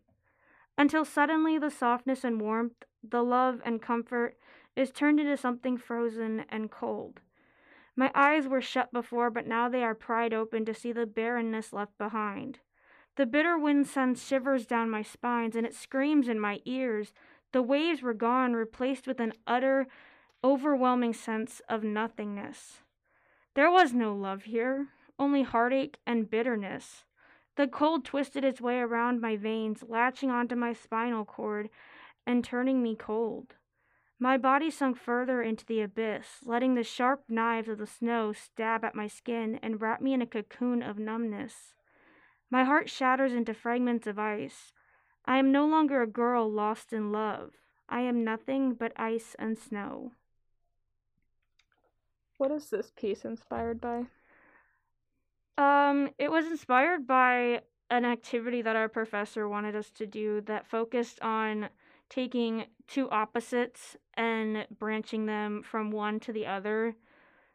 Until 0.77 1.05
suddenly 1.05 1.57
the 1.57 1.69
softness 1.69 2.23
and 2.23 2.41
warmth, 2.41 2.85
the 3.03 3.23
love 3.23 3.61
and 3.63 3.81
comfort, 3.81 4.37
is 4.75 4.91
turned 4.91 5.19
into 5.19 5.37
something 5.37 5.77
frozen 5.77 6.45
and 6.49 6.71
cold. 6.71 7.21
My 7.95 8.11
eyes 8.13 8.47
were 8.47 8.61
shut 8.61 8.91
before, 8.91 9.29
but 9.29 9.47
now 9.47 9.69
they 9.69 9.83
are 9.83 9.95
pried 9.95 10.33
open 10.33 10.65
to 10.65 10.73
see 10.73 10.91
the 10.91 11.05
barrenness 11.05 11.71
left 11.71 11.97
behind. 11.97 12.59
The 13.15 13.25
bitter 13.25 13.57
wind 13.57 13.87
sends 13.87 14.25
shivers 14.25 14.65
down 14.65 14.89
my 14.89 15.01
spines, 15.01 15.55
and 15.55 15.65
it 15.65 15.73
screams 15.73 16.27
in 16.27 16.39
my 16.39 16.59
ears. 16.65 17.13
The 17.53 17.61
waves 17.61 18.01
were 18.01 18.13
gone, 18.13 18.53
replaced 18.53 19.07
with 19.07 19.19
an 19.19 19.33
utter, 19.47 19.87
overwhelming 20.43 21.13
sense 21.13 21.61
of 21.69 21.83
nothingness. 21.83 22.81
There 23.53 23.71
was 23.71 23.93
no 23.93 24.13
love 24.13 24.43
here, 24.43 24.89
only 25.17 25.43
heartache 25.43 25.97
and 26.05 26.29
bitterness. 26.29 27.05
The 27.55 27.67
cold 27.67 28.03
twisted 28.03 28.43
its 28.43 28.59
way 28.59 28.79
around 28.79 29.21
my 29.21 29.37
veins, 29.37 29.83
latching 29.87 30.29
onto 30.29 30.55
my 30.55 30.73
spinal 30.73 31.23
cord 31.23 31.69
and 32.27 32.43
turning 32.43 32.83
me 32.83 32.95
cold. 32.95 33.55
My 34.19 34.37
body 34.37 34.69
sunk 34.69 34.97
further 34.97 35.41
into 35.41 35.65
the 35.65 35.81
abyss, 35.81 36.39
letting 36.43 36.75
the 36.75 36.83
sharp 36.83 37.23
knives 37.29 37.69
of 37.69 37.77
the 37.77 37.87
snow 37.87 38.33
stab 38.33 38.83
at 38.83 38.95
my 38.95 39.07
skin 39.07 39.59
and 39.61 39.81
wrap 39.81 40.01
me 40.01 40.13
in 40.13 40.21
a 40.21 40.25
cocoon 40.25 40.83
of 40.83 40.99
numbness. 40.99 41.75
My 42.49 42.63
heart 42.63 42.89
shatters 42.89 43.33
into 43.33 43.53
fragments 43.53 44.07
of 44.07 44.19
ice. 44.19 44.71
I 45.25 45.37
am 45.37 45.51
no 45.51 45.65
longer 45.65 46.01
a 46.01 46.07
girl 46.07 46.49
lost 46.51 46.93
in 46.93 47.11
love. 47.11 47.53
I 47.89 48.01
am 48.01 48.23
nothing 48.23 48.73
but 48.73 48.93
ice 48.95 49.35
and 49.39 49.57
snow. 49.57 50.11
What 52.37 52.51
is 52.51 52.69
this 52.69 52.91
piece 52.95 53.25
inspired 53.25 53.79
by? 53.79 54.05
Um, 55.57 56.09
it 56.17 56.29
was 56.29 56.45
inspired 56.45 57.07
by 57.07 57.61
an 57.89 58.05
activity 58.05 58.61
that 58.61 58.75
our 58.75 58.89
professor 58.89 59.47
wanted 59.47 59.75
us 59.75 59.89
to 59.91 60.05
do 60.05 60.41
that 60.41 60.67
focused 60.67 61.21
on 61.21 61.69
taking 62.09 62.65
two 62.87 63.09
opposites 63.09 63.95
and 64.15 64.67
branching 64.77 65.25
them 65.25 65.63
from 65.63 65.91
one 65.91 66.19
to 66.19 66.33
the 66.33 66.45
other. 66.45 66.95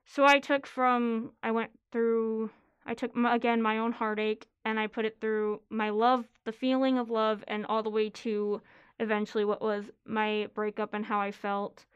So 0.04 0.24
I 0.24 0.38
took 0.38 0.66
from, 0.66 1.32
I 1.42 1.50
went 1.50 1.70
through, 1.92 2.50
I 2.86 2.94
took 2.94 3.14
again 3.16 3.60
my 3.60 3.78
own 3.78 3.92
heartache 3.92 4.48
and 4.64 4.78
I 4.78 4.86
put 4.86 5.04
it 5.04 5.18
through 5.20 5.60
my 5.70 5.90
love, 5.90 6.26
the 6.44 6.52
feeling 6.52 6.98
of 6.98 7.10
love, 7.10 7.42
and 7.48 7.66
all 7.66 7.82
the 7.82 7.90
way 7.90 8.10
to 8.10 8.60
eventually 8.98 9.44
what 9.44 9.62
was 9.62 9.84
my 10.06 10.48
breakup 10.54 10.94
and 10.94 11.04
how 11.04 11.20
I 11.20 11.30
felt. 11.30 11.86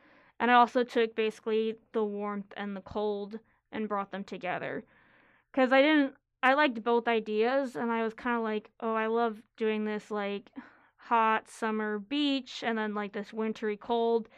And 0.41 0.51
I 0.51 0.55
also 0.55 0.83
took 0.83 1.15
basically 1.15 1.77
the 1.93 2.05
warmth 2.05 2.53
and 2.57 2.77
the 2.77 2.81
cold 2.81 3.39
and 3.71 3.89
brought 3.89 4.11
them 4.11 4.25
together. 4.25 4.85
Because 5.53 5.73
I 5.73 5.83
didn't, 5.83 6.15
I 6.43 6.55
liked 6.55 6.83
both 6.83 7.07
ideas, 7.09 7.77
and 7.77 7.91
I 7.91 8.03
was 8.03 8.15
kind 8.15 8.37
of 8.37 8.43
like, 8.43 8.71
oh, 8.81 8.95
I 8.95 9.07
love 9.07 9.43
doing 9.57 9.85
this 9.85 10.11
like 10.11 10.51
hot 10.97 11.49
summer 11.49 11.99
beach 11.99 12.63
and 12.67 12.79
then 12.79 12.95
like 12.95 13.13
this 13.13 13.33
wintry 13.33 13.77
cold. 13.77 14.29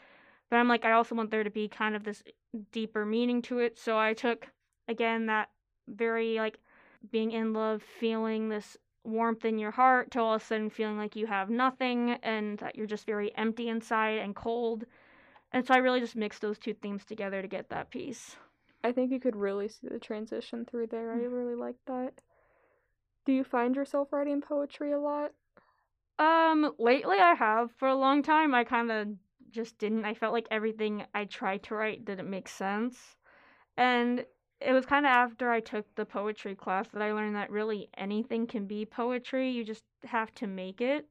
But 0.51 0.57
I'm 0.57 0.69
like, 0.69 0.85
I 0.85 0.93
also 0.93 1.15
want 1.15 1.31
there 1.31 1.45
to 1.45 1.51
be 1.51 1.69
kind 1.69 1.97
of 1.97 2.05
this 2.05 2.23
deeper 2.73 3.05
meaning 3.05 3.43
to 3.43 3.59
it. 3.59 3.79
So 3.79 3.99
I 3.99 4.15
took, 4.15 4.49
again, 4.89 5.27
that 5.27 5.49
very 5.89 6.37
like 6.37 6.59
being 7.11 7.33
in 7.33 7.53
love, 7.53 7.83
feeling 7.83 8.49
this 8.49 8.77
warmth 9.05 9.45
in 9.45 9.59
your 9.59 9.71
heart 9.71 10.11
to 10.11 10.21
all 10.21 10.35
of 10.35 10.43
a 10.43 10.45
sudden 10.45 10.69
feeling 10.69 10.99
like 10.99 11.17
you 11.17 11.27
have 11.27 11.49
nothing 11.49 12.19
and 12.23 12.59
that 12.59 12.77
you're 12.77 12.87
just 12.87 13.07
very 13.07 13.35
empty 13.37 13.69
inside 13.69 14.19
and 14.19 14.35
cold. 14.35 14.85
And 15.53 15.67
so 15.67 15.75
I 15.75 15.79
really 15.79 16.01
just 16.01 16.17
mixed 16.17 16.43
those 16.43 16.59
two 16.59 16.75
themes 16.75 17.05
together 17.05 17.41
to 17.41 17.49
get 17.49 17.71
that 17.71 17.91
piece. 17.91 18.37
I 18.83 18.93
think 18.93 19.11
you 19.11 19.21
could 19.21 19.37
really 19.37 19.69
see 19.69 19.89
the 19.89 19.99
transition 19.99 20.65
through 20.65 20.89
there. 20.89 21.13
I 21.13 21.19
really 21.19 21.55
like 21.55 21.77
that. 21.87 22.21
Do 23.25 23.33
you 23.33 23.45
find 23.45 23.75
yourself 23.75 24.13
writing 24.13 24.41
poetry 24.41 24.93
a 24.93 24.99
lot? 24.99 25.33
Um, 26.19 26.73
lately 26.79 27.19
I 27.19 27.35
have. 27.35 27.71
For 27.73 27.89
a 27.89 27.97
long 27.97 28.23
time 28.23 28.55
I 28.55 28.65
kind 28.65 28.91
of 28.91 29.09
just 29.51 29.79
didn't. 29.79 30.05
I 30.05 30.15
felt 30.15 30.33
like 30.33 30.47
everything 30.51 31.05
I 31.15 31.25
tried 31.25 31.63
to 31.65 31.75
write 31.75 32.05
didn't 32.05 32.31
make 32.31 32.49
sense. 32.49 33.17
And 33.77 34.25
it 34.61 34.73
was 34.73 34.87
kind 34.87 35.05
of 35.05 35.11
after 35.11 35.51
I 35.51 35.61
took 35.61 35.95
the 35.95 36.07
poetry 36.07 36.55
class 36.55 36.89
that 36.93 37.03
I 37.03 37.13
learned 37.13 37.37
that 37.37 37.51
really 37.51 37.89
anything 37.97 38.47
can 38.47 38.67
be 38.67 38.87
poetry. 38.87 39.51
You 39.51 39.65
just 39.65 39.85
have 40.05 40.35
to 40.37 40.47
make 40.47 40.81
it. 40.81 41.07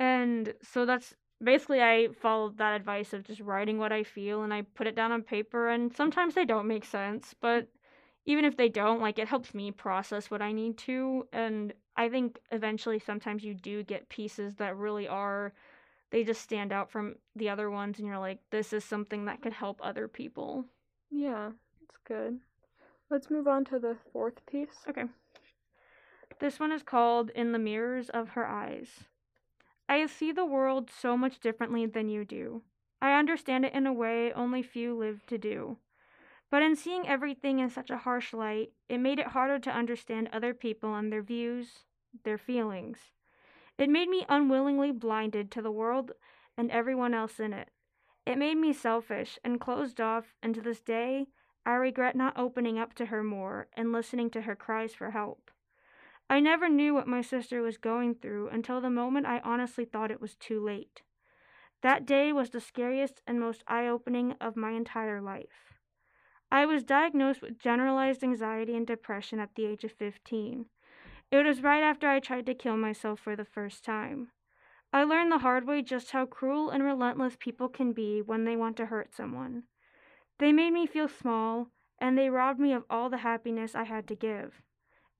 And 0.00 0.54
so 0.62 0.86
that's 0.86 1.14
basically 1.42 1.82
I 1.82 2.08
followed 2.20 2.58
that 2.58 2.74
advice 2.74 3.12
of 3.12 3.24
just 3.24 3.40
writing 3.40 3.78
what 3.78 3.92
I 3.92 4.02
feel 4.02 4.42
and 4.42 4.52
I 4.52 4.62
put 4.62 4.86
it 4.86 4.96
down 4.96 5.12
on 5.12 5.22
paper 5.22 5.68
and 5.68 5.94
sometimes 5.94 6.34
they 6.34 6.44
don't 6.44 6.66
make 6.66 6.84
sense, 6.84 7.34
but 7.40 7.68
even 8.24 8.44
if 8.44 8.56
they 8.56 8.68
don't, 8.68 9.00
like 9.00 9.18
it 9.18 9.28
helps 9.28 9.54
me 9.54 9.70
process 9.70 10.30
what 10.30 10.42
I 10.42 10.52
need 10.52 10.78
to 10.78 11.26
and 11.32 11.72
I 11.96 12.08
think 12.08 12.38
eventually 12.52 12.98
sometimes 12.98 13.44
you 13.44 13.54
do 13.54 13.82
get 13.82 14.08
pieces 14.08 14.54
that 14.56 14.76
really 14.76 15.08
are 15.08 15.52
they 16.10 16.24
just 16.24 16.40
stand 16.40 16.72
out 16.72 16.90
from 16.90 17.16
the 17.36 17.50
other 17.50 17.70
ones 17.70 17.98
and 17.98 18.06
you're 18.06 18.18
like 18.18 18.38
this 18.50 18.72
is 18.72 18.84
something 18.84 19.26
that 19.26 19.42
could 19.42 19.52
help 19.52 19.80
other 19.82 20.08
people. 20.08 20.64
Yeah, 21.10 21.50
it's 21.88 21.98
good. 22.06 22.38
Let's 23.10 23.30
move 23.30 23.48
on 23.48 23.64
to 23.66 23.78
the 23.78 23.96
fourth 24.12 24.44
piece. 24.46 24.84
Okay. 24.88 25.04
This 26.40 26.60
one 26.60 26.72
is 26.72 26.82
called 26.82 27.30
In 27.30 27.52
the 27.52 27.58
Mirrors 27.58 28.10
of 28.10 28.30
Her 28.30 28.46
Eyes. 28.46 29.04
I 29.88 30.04
see 30.06 30.30
the 30.30 30.44
world 30.44 30.90
so 30.90 31.16
much 31.16 31.40
differently 31.40 31.86
than 31.86 32.08
you 32.08 32.24
do. 32.24 32.62
I 33.00 33.18
understand 33.18 33.64
it 33.64 33.72
in 33.72 33.86
a 33.86 33.92
way 33.92 34.32
only 34.32 34.62
few 34.62 34.94
live 34.94 35.24
to 35.26 35.38
do. 35.38 35.78
But 36.50 36.62
in 36.62 36.76
seeing 36.76 37.08
everything 37.08 37.58
in 37.58 37.70
such 37.70 37.90
a 37.90 37.98
harsh 37.98 38.32
light, 38.32 38.72
it 38.88 38.98
made 38.98 39.18
it 39.18 39.28
harder 39.28 39.58
to 39.58 39.70
understand 39.70 40.28
other 40.32 40.54
people 40.54 40.94
and 40.94 41.12
their 41.12 41.22
views, 41.22 41.84
their 42.24 42.38
feelings. 42.38 42.98
It 43.78 43.88
made 43.88 44.08
me 44.08 44.26
unwillingly 44.28 44.92
blinded 44.92 45.50
to 45.52 45.62
the 45.62 45.70
world 45.70 46.12
and 46.56 46.70
everyone 46.70 47.14
else 47.14 47.38
in 47.38 47.52
it. 47.52 47.70
It 48.26 48.36
made 48.36 48.56
me 48.56 48.72
selfish 48.72 49.38
and 49.44 49.60
closed 49.60 50.00
off, 50.00 50.34
and 50.42 50.54
to 50.54 50.60
this 50.60 50.80
day, 50.80 51.28
I 51.68 51.74
regret 51.74 52.16
not 52.16 52.38
opening 52.38 52.78
up 52.78 52.94
to 52.94 53.04
her 53.04 53.22
more 53.22 53.68
and 53.74 53.92
listening 53.92 54.30
to 54.30 54.40
her 54.40 54.56
cries 54.56 54.94
for 54.94 55.10
help. 55.10 55.50
I 56.30 56.40
never 56.40 56.66
knew 56.66 56.94
what 56.94 57.06
my 57.06 57.20
sister 57.20 57.60
was 57.60 57.76
going 57.76 58.14
through 58.14 58.48
until 58.48 58.80
the 58.80 58.88
moment 58.88 59.26
I 59.26 59.40
honestly 59.40 59.84
thought 59.84 60.10
it 60.10 60.20
was 60.22 60.34
too 60.34 60.64
late. 60.64 61.02
That 61.82 62.06
day 62.06 62.32
was 62.32 62.48
the 62.48 62.60
scariest 62.62 63.20
and 63.26 63.38
most 63.38 63.64
eye 63.68 63.86
opening 63.86 64.34
of 64.40 64.56
my 64.56 64.70
entire 64.70 65.20
life. 65.20 65.74
I 66.50 66.64
was 66.64 66.84
diagnosed 66.84 67.42
with 67.42 67.58
generalized 67.58 68.24
anxiety 68.24 68.74
and 68.74 68.86
depression 68.86 69.38
at 69.38 69.54
the 69.54 69.66
age 69.66 69.84
of 69.84 69.92
15. 69.92 70.64
It 71.30 71.44
was 71.44 71.62
right 71.62 71.82
after 71.82 72.08
I 72.08 72.18
tried 72.18 72.46
to 72.46 72.54
kill 72.54 72.78
myself 72.78 73.20
for 73.20 73.36
the 73.36 73.44
first 73.44 73.84
time. 73.84 74.28
I 74.90 75.04
learned 75.04 75.30
the 75.30 75.40
hard 75.40 75.66
way 75.66 75.82
just 75.82 76.12
how 76.12 76.24
cruel 76.24 76.70
and 76.70 76.82
relentless 76.82 77.36
people 77.38 77.68
can 77.68 77.92
be 77.92 78.22
when 78.22 78.46
they 78.46 78.56
want 78.56 78.78
to 78.78 78.86
hurt 78.86 79.12
someone. 79.14 79.64
They 80.38 80.52
made 80.52 80.72
me 80.72 80.86
feel 80.86 81.08
small, 81.08 81.68
and 81.98 82.16
they 82.16 82.30
robbed 82.30 82.60
me 82.60 82.72
of 82.72 82.84
all 82.88 83.10
the 83.10 83.18
happiness 83.18 83.74
I 83.74 83.84
had 83.84 84.06
to 84.08 84.14
give. 84.14 84.62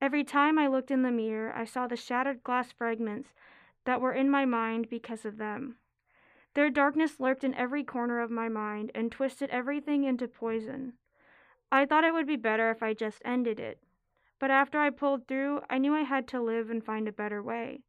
Every 0.01 0.23
time 0.23 0.57
I 0.57 0.67
looked 0.67 0.91
in 0.91 1.01
the 1.01 1.11
mirror, 1.11 1.53
I 1.53 1.65
saw 1.65 1.87
the 1.87 1.97
shattered 1.97 2.43
glass 2.43 2.71
fragments 2.71 3.33
that 3.85 3.99
were 3.99 4.13
in 4.13 4.29
my 4.29 4.45
mind 4.45 4.89
because 4.89 5.25
of 5.25 5.37
them. 5.37 5.75
Their 6.53 6.69
darkness 6.69 7.19
lurked 7.19 7.43
in 7.43 7.53
every 7.55 7.83
corner 7.83 8.21
of 8.21 8.31
my 8.31 8.49
mind 8.49 8.91
and 8.95 9.11
twisted 9.11 9.49
everything 9.49 10.03
into 10.05 10.27
poison. 10.27 10.93
I 11.71 11.85
thought 11.85 12.03
it 12.03 12.13
would 12.13 12.25
be 12.25 12.37
better 12.37 12.71
if 12.71 12.81
I 12.81 12.93
just 12.93 13.21
ended 13.25 13.59
it. 13.59 13.83
But 14.39 14.51
after 14.51 14.79
I 14.79 14.89
pulled 14.89 15.27
through, 15.27 15.61
I 15.69 15.77
knew 15.77 15.93
I 15.93 16.03
had 16.03 16.27
to 16.29 16.41
live 16.41 16.69
and 16.69 16.83
find 16.83 17.07
a 17.07 17.11
better 17.11 17.43
way. 17.43 17.81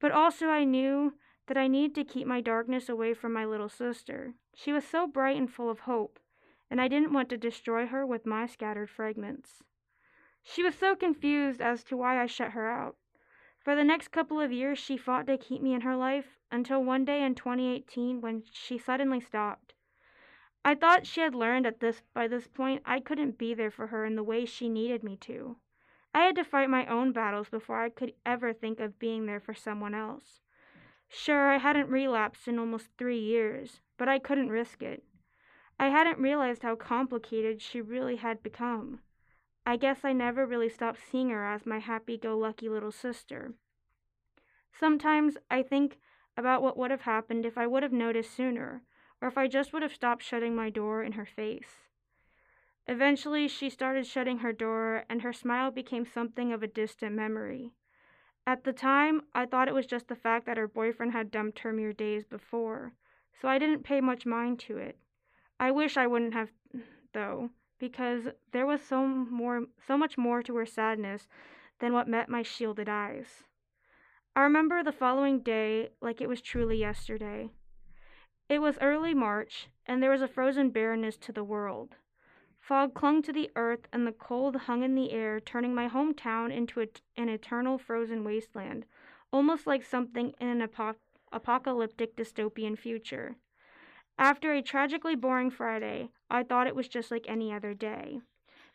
But 0.00 0.12
also, 0.12 0.46
I 0.46 0.64
knew 0.64 1.14
that 1.46 1.58
I 1.58 1.66
needed 1.66 1.94
to 1.96 2.04
keep 2.04 2.26
my 2.26 2.40
darkness 2.40 2.88
away 2.88 3.12
from 3.12 3.32
my 3.32 3.44
little 3.44 3.68
sister. 3.68 4.34
She 4.54 4.72
was 4.72 4.84
so 4.84 5.06
bright 5.06 5.36
and 5.36 5.52
full 5.52 5.68
of 5.68 5.80
hope, 5.80 6.18
and 6.70 6.80
I 6.80 6.88
didn't 6.88 7.12
want 7.12 7.28
to 7.30 7.36
destroy 7.36 7.86
her 7.86 8.06
with 8.06 8.26
my 8.26 8.46
scattered 8.46 8.90
fragments. 8.90 9.62
She 10.42 10.62
was 10.62 10.74
so 10.74 10.94
confused 10.94 11.60
as 11.60 11.82
to 11.84 11.96
why 11.96 12.22
I 12.22 12.26
shut 12.26 12.52
her 12.52 12.70
out. 12.70 12.96
For 13.58 13.74
the 13.74 13.84
next 13.84 14.08
couple 14.08 14.40
of 14.40 14.52
years, 14.52 14.78
she 14.78 14.96
fought 14.96 15.26
to 15.26 15.38
keep 15.38 15.62
me 15.62 15.72
in 15.72 15.80
her 15.80 15.96
life 15.96 16.38
until 16.50 16.84
one 16.84 17.04
day 17.04 17.22
in 17.22 17.34
2018 17.34 18.20
when 18.20 18.42
she 18.52 18.76
suddenly 18.76 19.20
stopped. 19.20 19.72
I 20.64 20.74
thought 20.74 21.06
she 21.06 21.20
had 21.20 21.34
learned 21.34 21.66
at 21.66 21.80
this 21.80 22.02
by 22.12 22.28
this 22.28 22.46
point 22.46 22.82
I 22.84 23.00
couldn't 23.00 23.38
be 23.38 23.54
there 23.54 23.70
for 23.70 23.86
her 23.88 24.04
in 24.04 24.16
the 24.16 24.22
way 24.22 24.44
she 24.44 24.68
needed 24.68 25.02
me 25.02 25.16
to. 25.18 25.56
I 26.14 26.20
had 26.20 26.36
to 26.36 26.44
fight 26.44 26.70
my 26.70 26.86
own 26.86 27.12
battles 27.12 27.48
before 27.48 27.80
I 27.80 27.88
could 27.88 28.14
ever 28.24 28.52
think 28.52 28.80
of 28.80 28.98
being 28.98 29.26
there 29.26 29.40
for 29.40 29.54
someone 29.54 29.94
else. 29.94 30.40
Sure, 31.08 31.50
I 31.50 31.58
hadn't 31.58 31.88
relapsed 31.88 32.48
in 32.48 32.58
almost 32.58 32.88
three 32.96 33.18
years, 33.18 33.80
but 33.96 34.08
I 34.08 34.18
couldn't 34.18 34.48
risk 34.48 34.82
it. 34.82 35.04
I 35.78 35.88
hadn't 35.88 36.18
realized 36.18 36.62
how 36.62 36.76
complicated 36.76 37.60
she 37.60 37.80
really 37.80 38.16
had 38.16 38.42
become. 38.42 39.00
I 39.66 39.76
guess 39.76 40.04
I 40.04 40.12
never 40.12 40.46
really 40.46 40.68
stopped 40.68 41.00
seeing 41.10 41.30
her 41.30 41.44
as 41.44 41.66
my 41.66 41.78
happy 41.78 42.16
go 42.16 42.36
lucky 42.36 42.68
little 42.68 42.92
sister. 42.92 43.54
Sometimes 44.72 45.36
I 45.50 45.62
think 45.62 45.98
about 46.36 46.62
what 46.62 46.76
would 46.76 46.90
have 46.90 47.02
happened 47.02 47.46
if 47.46 47.56
I 47.56 47.66
would 47.66 47.82
have 47.82 47.92
noticed 47.92 48.34
sooner, 48.34 48.82
or 49.20 49.28
if 49.28 49.38
I 49.38 49.46
just 49.46 49.72
would 49.72 49.82
have 49.82 49.94
stopped 49.94 50.22
shutting 50.22 50.54
my 50.54 50.68
door 50.68 51.02
in 51.02 51.12
her 51.12 51.26
face. 51.26 51.88
Eventually, 52.86 53.48
she 53.48 53.70
started 53.70 54.06
shutting 54.06 54.38
her 54.38 54.52
door, 54.52 55.04
and 55.08 55.22
her 55.22 55.32
smile 55.32 55.70
became 55.70 56.04
something 56.04 56.52
of 56.52 56.62
a 56.62 56.66
distant 56.66 57.14
memory. 57.14 57.72
At 58.46 58.64
the 58.64 58.74
time, 58.74 59.22
I 59.32 59.46
thought 59.46 59.68
it 59.68 59.74
was 59.74 59.86
just 59.86 60.08
the 60.08 60.16
fact 60.16 60.44
that 60.44 60.58
her 60.58 60.68
boyfriend 60.68 61.12
had 61.12 61.30
dumped 61.30 61.60
her 61.60 61.72
mere 61.72 61.94
days 61.94 62.24
before, 62.24 62.92
so 63.40 63.48
I 63.48 63.58
didn't 63.58 63.84
pay 63.84 64.02
much 64.02 64.26
mind 64.26 64.60
to 64.60 64.76
it. 64.76 64.98
I 65.58 65.70
wish 65.70 65.96
I 65.96 66.06
wouldn't 66.06 66.34
have, 66.34 66.50
though 67.12 67.50
because 67.78 68.28
there 68.52 68.66
was 68.66 68.80
so 68.82 69.06
more 69.06 69.64
so 69.86 69.98
much 69.98 70.16
more 70.16 70.42
to 70.42 70.56
her 70.56 70.66
sadness 70.66 71.26
than 71.80 71.92
what 71.92 72.08
met 72.08 72.28
my 72.28 72.42
shielded 72.42 72.88
eyes. 72.88 73.44
I 74.36 74.42
remember 74.42 74.82
the 74.82 74.92
following 74.92 75.40
day 75.40 75.90
like 76.00 76.20
it 76.20 76.28
was 76.28 76.40
truly 76.40 76.78
yesterday. 76.78 77.50
It 78.48 78.60
was 78.60 78.78
early 78.80 79.14
March, 79.14 79.68
and 79.86 80.02
there 80.02 80.10
was 80.10 80.22
a 80.22 80.28
frozen 80.28 80.70
barrenness 80.70 81.16
to 81.18 81.32
the 81.32 81.44
world. 81.44 81.96
Fog 82.58 82.94
clung 82.94 83.22
to 83.22 83.32
the 83.32 83.50
earth, 83.54 83.86
and 83.92 84.06
the 84.06 84.12
cold 84.12 84.56
hung 84.56 84.82
in 84.82 84.94
the 84.94 85.12
air, 85.12 85.38
turning 85.38 85.74
my 85.74 85.88
hometown 85.88 86.50
into 86.50 86.80
a, 86.80 86.86
an 87.16 87.28
eternal 87.28 87.76
frozen 87.78 88.24
wasteland, 88.24 88.86
almost 89.32 89.66
like 89.66 89.84
something 89.84 90.32
in 90.40 90.48
an 90.48 90.62
apo- 90.62 90.96
apocalyptic 91.32 92.16
dystopian 92.16 92.78
future. 92.78 93.36
After 94.18 94.52
a 94.52 94.62
tragically 94.62 95.16
boring 95.16 95.50
Friday, 95.50 96.10
I 96.30 96.44
thought 96.44 96.66
it 96.66 96.76
was 96.76 96.88
just 96.88 97.10
like 97.10 97.26
any 97.28 97.52
other 97.52 97.74
day. 97.74 98.20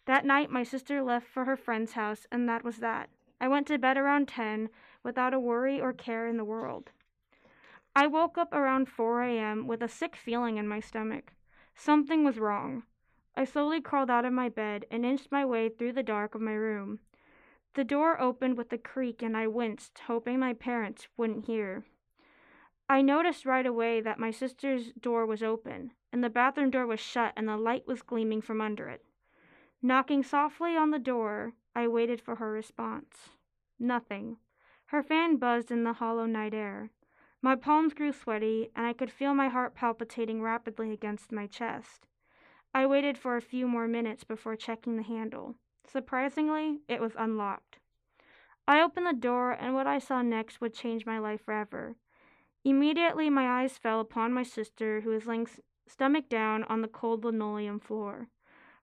That 0.06 0.26
night, 0.26 0.50
my 0.50 0.64
sister 0.64 1.02
left 1.02 1.28
for 1.28 1.46
her 1.46 1.56
friend's 1.56 1.94
house, 1.94 2.26
and 2.32 2.48
that 2.50 2.64
was 2.64 2.78
that. 2.78 3.10
I 3.40 3.48
went 3.48 3.68
to 3.68 3.78
bed 3.78 3.98
around 3.98 4.28
10 4.28 4.70
without 5.04 5.34
a 5.34 5.40
worry 5.40 5.80
or 5.80 5.94
care 5.94 6.28
in 6.28 6.38
the 6.38 6.44
world. 6.44 6.92
I 7.96 8.08
woke 8.08 8.38
up 8.38 8.54
around 8.54 8.90
4 8.90 9.24
a.m. 9.24 9.66
with 9.66 9.82
a 9.82 9.88
sick 9.88 10.16
feeling 10.16 10.58
in 10.58 10.68
my 10.68 10.80
stomach. 10.80 11.32
Something 11.74 12.24
was 12.24 12.38
wrong. 12.38 12.84
I 13.36 13.46
slowly 13.46 13.80
crawled 13.80 14.10
out 14.10 14.26
of 14.26 14.34
my 14.34 14.50
bed 14.50 14.86
and 14.92 15.06
inched 15.06 15.32
my 15.32 15.46
way 15.46 15.70
through 15.70 15.94
the 15.94 16.04
dark 16.04 16.36
of 16.36 16.42
my 16.42 16.54
room. 16.54 17.00
The 17.76 17.84
door 17.86 18.20
opened 18.20 18.58
with 18.58 18.74
a 18.74 18.78
creak 18.78 19.22
and 19.22 19.38
I 19.38 19.48
winced, 19.48 20.00
hoping 20.08 20.40
my 20.40 20.54
parents 20.54 21.08
wouldn't 21.16 21.46
hear. 21.46 21.86
I 22.92 23.04
noticed 23.04 23.46
right 23.46 23.68
away 23.68 24.02
that 24.02 24.18
my 24.18 24.32
sister's 24.32 24.92
door 24.94 25.28
was 25.28 25.44
open, 25.44 25.92
and 26.12 26.24
the 26.24 26.30
bathroom 26.30 26.72
door 26.72 26.88
was 26.88 27.00
shut 27.00 27.34
and 27.38 27.48
the 27.48 27.56
light 27.56 27.86
was 27.86 28.02
gleaming 28.02 28.42
from 28.42 28.62
under 28.62 28.90
it. 28.90 29.06
Knocking 29.80 30.24
softly 30.24 30.76
on 30.76 30.90
the 30.90 30.98
door, 30.98 31.54
I 31.76 31.88
waited 31.88 32.20
for 32.20 32.36
her 32.36 32.52
response. 32.52 33.30
Nothing. 33.78 34.38
Her 34.88 35.04
fan 35.04 35.38
buzzed 35.38 35.70
in 35.70 35.84
the 35.84 35.94
hollow 35.94 36.26
night 36.26 36.56
air. 36.56 36.90
My 37.44 37.56
palms 37.56 37.94
grew 37.94 38.12
sweaty, 38.12 38.72
and 38.76 38.88
I 38.88 38.94
could 38.94 39.12
feel 39.12 39.36
my 39.36 39.50
heart 39.50 39.76
palpitating 39.76 40.42
rapidly 40.42 40.92
against 40.92 41.32
my 41.32 41.46
chest. 41.46 42.08
I 42.74 42.88
waited 42.88 43.20
for 43.20 43.38
a 43.38 43.42
few 43.42 43.68
more 43.68 43.88
minutes 43.88 44.24
before 44.24 44.56
checking 44.56 44.98
the 44.98 45.04
handle. 45.04 45.56
Surprisingly, 45.86 46.82
it 46.88 47.00
was 47.00 47.14
unlocked. 47.16 47.78
I 48.68 48.82
opened 48.82 49.06
the 49.06 49.14
door, 49.14 49.52
and 49.52 49.76
what 49.76 49.88
I 49.88 50.00
saw 50.00 50.24
next 50.24 50.60
would 50.60 50.74
change 50.74 51.06
my 51.06 51.20
life 51.20 51.42
forever. 51.42 51.96
Immediately, 52.64 53.30
my 53.30 53.62
eyes 53.62 53.78
fell 53.78 54.00
upon 54.00 54.34
my 54.34 54.44
sister, 54.44 55.02
who 55.02 55.12
was 55.12 55.26
lying 55.26 55.48
stomach 55.88 56.30
down 56.30 56.64
on 56.66 56.82
the 56.82 56.88
cold 56.88 57.24
linoleum 57.24 57.80
floor. 57.80 58.28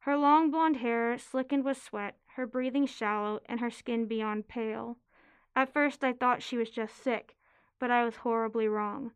Her 0.01 0.17
long 0.17 0.51
blonde 0.51 0.77
hair 0.77 1.19
slickened 1.19 1.65
with 1.65 1.83
sweat, 1.83 2.17
her 2.37 2.47
breathing 2.47 2.87
shallow, 2.87 3.41
and 3.47 3.61
her 3.61 3.71
skin 3.71 4.07
beyond 4.07 4.49
pale. 4.49 4.99
At 5.55 5.73
first, 5.73 6.05
I 6.05 6.13
thought 6.13 6.43
she 6.43 6.57
was 6.57 6.71
just 6.71 6.97
sick, 6.97 7.37
but 7.79 7.91
I 7.91 8.05
was 8.05 8.17
horribly 8.17 8.69
wrong. 8.69 9.13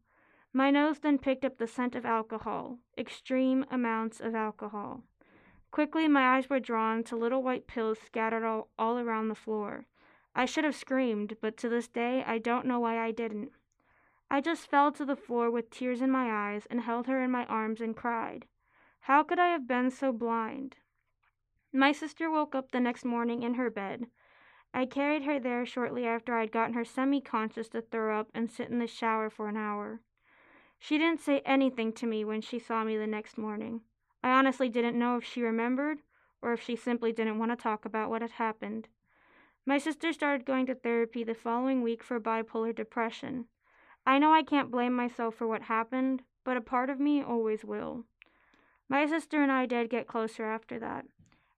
My 0.53 0.71
nose 0.71 0.99
then 0.99 1.19
picked 1.19 1.45
up 1.45 1.59
the 1.59 1.67
scent 1.67 1.95
of 1.95 2.05
alcohol, 2.05 2.79
extreme 2.99 3.65
amounts 3.71 4.21
of 4.21 4.35
alcohol. 4.35 5.05
Quickly, 5.71 6.09
my 6.09 6.37
eyes 6.37 6.51
were 6.51 6.59
drawn 6.59 7.05
to 7.05 7.17
little 7.17 7.43
white 7.43 7.69
pills 7.69 7.99
scattered 8.05 8.45
all, 8.45 8.69
all 8.79 8.99
around 8.99 9.29
the 9.29 9.35
floor. 9.35 9.87
I 10.35 10.47
should 10.47 10.65
have 10.65 10.75
screamed, 10.75 11.37
but 11.41 11.57
to 11.59 11.69
this 11.69 11.87
day, 11.87 12.25
I 12.27 12.39
don't 12.39 12.67
know 12.67 12.81
why 12.81 12.99
I 12.99 13.13
didn't. 13.13 13.53
I 14.33 14.41
just 14.41 14.71
fell 14.71 14.93
to 14.93 15.05
the 15.05 15.17
floor 15.17 15.51
with 15.51 15.71
tears 15.71 16.01
in 16.01 16.11
my 16.11 16.53
eyes 16.53 16.67
and 16.71 16.83
held 16.83 17.09
her 17.09 17.21
in 17.21 17.33
my 17.33 17.45
arms 17.47 17.81
and 17.81 17.97
cried. 17.97 18.47
How 19.01 19.25
could 19.25 19.41
I 19.41 19.49
have 19.49 19.67
been 19.67 19.91
so 19.91 20.13
blind? 20.13 20.77
My 21.73 21.91
sister 21.91 22.31
woke 22.31 22.55
up 22.55 22.71
the 22.71 22.79
next 22.79 23.05
morning 23.05 23.43
in 23.43 23.55
her 23.55 23.71
bed. 23.71 24.07
I 24.73 24.87
carried 24.87 25.25
her 25.25 25.41
there 25.41 25.67
shortly 25.67 26.07
after 26.07 26.35
I 26.35 26.41
had 26.41 26.53
gotten 26.53 26.75
her 26.75 26.85
semi 26.85 27.21
conscious 27.21 27.69
to 27.71 27.83
throw 27.83 28.21
up 28.21 28.29
and 28.33 28.49
sit 28.49 28.71
in 28.71 28.79
the 28.79 28.87
shower 28.87 29.31
for 29.31 29.49
an 29.49 29.57
hour. 29.57 30.01
She 30.79 30.97
didn't 30.97 31.21
say 31.21 31.41
anything 31.41 31.93
to 31.95 32.07
me 32.07 32.25
when 32.25 32.41
she 32.41 32.61
saw 32.61 32.85
me 32.85 32.97
the 32.97 33.09
next 33.09 33.37
morning. 33.37 33.81
I 34.23 34.31
honestly 34.31 34.69
didn't 34.69 34.99
know 34.99 35.17
if 35.17 35.25
she 35.25 35.43
remembered 35.43 36.03
or 36.41 36.53
if 36.53 36.63
she 36.63 36.77
simply 36.77 37.13
didn't 37.13 37.39
want 37.39 37.51
to 37.51 37.57
talk 37.57 37.85
about 37.85 38.11
what 38.11 38.23
had 38.23 38.33
happened. 38.33 38.89
My 39.67 39.79
sister 39.79 40.13
started 40.13 40.47
going 40.47 40.67
to 40.67 40.75
therapy 40.75 41.25
the 41.25 41.35
following 41.35 41.83
week 41.83 42.03
for 42.05 42.21
bipolar 42.21 42.75
depression. 42.75 43.47
I 44.07 44.19
know 44.19 44.33
I 44.33 44.43
can't 44.43 44.71
blame 44.71 44.95
myself 44.95 45.35
for 45.35 45.47
what 45.47 45.63
happened, 45.63 46.23
but 46.45 46.57
a 46.57 46.61
part 46.61 46.91
of 46.91 47.01
me 47.01 47.23
always 47.23 47.65
will. 47.65 48.05
My 48.89 49.07
sister 49.07 49.43
and 49.43 49.53
I 49.53 49.67
did 49.67 49.91
get 49.91 50.07
closer 50.07 50.45
after 50.45 50.79
that. 50.79 51.07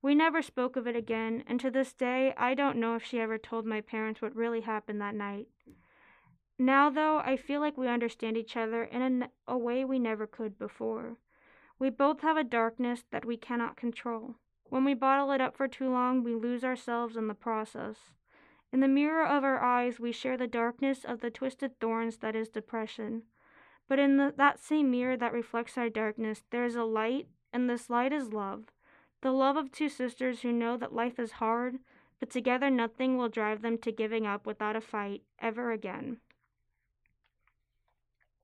We 0.03 0.15
never 0.15 0.43
spoke 0.43 0.77
of 0.77 0.87
it 0.87 0.97
again, 0.97 1.45
and 1.47 1.61
to 1.61 1.71
this 1.71 1.93
day, 1.93 2.35
I 2.37 2.55
don't 2.55 2.79
know 2.79 2.97
if 2.97 3.05
she 3.05 3.21
ever 3.21 3.39
told 3.39 3.65
my 3.65 3.81
parents 3.81 4.21
what 4.21 4.35
really 4.35 4.63
happened 4.63 5.01
that 5.01 5.15
night. 5.15 5.47
Now, 6.59 6.91
though, 6.91 7.19
I 7.19 7.37
feel 7.37 7.61
like 7.61 7.79
we 7.79 7.89
understand 7.89 8.37
each 8.37 8.57
other 8.57 8.85
in 8.85 9.29
a, 9.47 9.57
way 9.57 9.85
we 9.85 9.99
never 9.99 10.27
could 10.27 10.59
before. 10.59 11.17
We 11.79 11.89
both 11.91 12.21
have 12.21 12.37
a 12.37 12.45
darkness 12.45 13.05
that 13.11 13.25
we 13.25 13.37
cannot 13.37 13.77
control. 13.77 14.35
When 14.69 14.85
we 14.85 14.95
bottle 14.95 15.31
it 15.33 15.41
up 15.41 15.57
for 15.57 15.69
too 15.69 15.91
long, 15.91 16.23
we 16.23 16.35
lose 16.35 16.65
ourselves 16.65 17.17
in 17.17 17.29
the 17.29 17.35
process. 17.35 17.97
In 18.73 18.81
the 18.81 18.89
mirror 18.89 19.27
of 19.27 19.45
our 19.45 19.61
eyes, 19.61 20.01
we 20.01 20.13
share 20.13 20.39
the 20.39 20.47
darkness 20.47 21.05
of 21.05 21.21
the 21.21 21.31
twisted 21.31 21.79
thorns 21.79 22.17
that 22.19 22.35
is 22.35 22.49
depression. 22.49 23.25
But 23.87 23.99
in 23.99 24.17
the, 24.17 24.33
that 24.39 24.59
same 24.59 24.91
mirror 24.91 25.17
that 25.19 25.35
reflects 25.35 25.77
our 25.77 25.91
darkness, 25.91 26.43
there 26.51 26.65
is 26.65 26.75
a 26.75 26.85
light, 26.85 27.29
and 27.53 27.69
this 27.69 27.91
light 27.91 28.13
is 28.13 28.33
love. 28.33 28.65
The 29.21 29.31
love 29.31 29.57
of 29.57 29.71
two 29.71 29.91
sisters 29.91 30.41
who 30.41 30.53
know 30.53 30.79
that 30.79 30.95
life 30.95 31.19
is 31.19 31.33
hard, 31.33 31.81
but 32.19 32.31
together 32.31 32.71
nothing 32.71 33.19
will 33.19 33.29
drive 33.29 33.61
them 33.61 33.77
to 33.79 33.93
giving 33.93 34.27
up 34.27 34.47
without 34.47 34.75
a 34.75 34.81
fight 34.81 35.23
ever 35.39 35.71
again. 35.71 36.19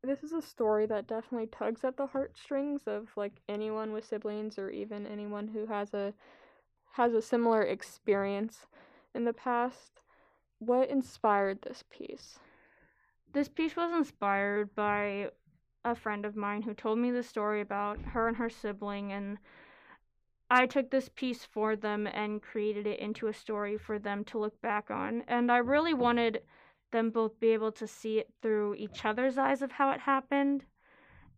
This 0.03 0.23
is 0.23 0.33
a 0.33 0.43
story 0.43 0.87
that 0.87 1.09
definitely 1.09 1.49
tugs 1.49 1.85
at 1.85 1.97
the 1.97 2.07
heartstrings 2.07 2.83
of 2.87 3.09
like 3.17 3.41
anyone 3.49 3.93
with 3.93 4.05
siblings 4.05 4.59
or 4.59 4.71
even 4.71 5.07
anyone 5.07 5.49
who 5.49 5.67
has 5.67 5.93
a 5.93 6.12
has 6.93 7.14
a 7.14 7.23
similar 7.23 7.62
experience 7.62 8.67
in 9.14 9.25
the 9.25 9.33
past. 9.33 10.01
What 10.59 10.90
inspired 10.90 11.62
this 11.62 11.85
piece? 11.90 12.38
This 13.33 13.49
piece 13.49 13.77
was 13.77 13.92
inspired 13.92 14.75
by 14.75 15.31
a 15.85 15.94
friend 15.94 16.25
of 16.25 16.37
mine 16.37 16.62
who 16.62 16.75
told 16.75 16.99
me 16.99 17.11
the 17.11 17.23
story 17.23 17.61
about 17.61 18.01
her 18.01 18.29
and 18.29 18.37
her 18.37 18.51
sibling 18.51 19.12
and 19.12 19.38
I 20.51 20.66
took 20.66 20.90
this 20.90 21.11
piece 21.11 21.44
for 21.44 21.77
them 21.77 22.07
and 22.07 22.42
created 22.42 22.87
it 22.87 23.01
into 23.01 23.27
a 23.27 23.35
story 23.35 23.77
for 23.77 23.99
them 23.99 24.25
to 24.25 24.38
look 24.38 24.61
back 24.62 24.90
on. 24.90 25.23
And 25.29 25.53
I 25.53 25.59
really 25.59 25.92
wanted 25.92 26.42
them 26.90 27.11
both 27.11 27.38
be 27.38 27.49
able 27.49 27.73
to 27.73 27.87
see 27.87 28.18
it 28.18 28.33
through 28.40 28.75
each 28.77 29.05
other's 29.05 29.37
eyes 29.37 29.61
of 29.61 29.73
how 29.73 29.90
it 29.90 30.01
happened. 30.01 30.64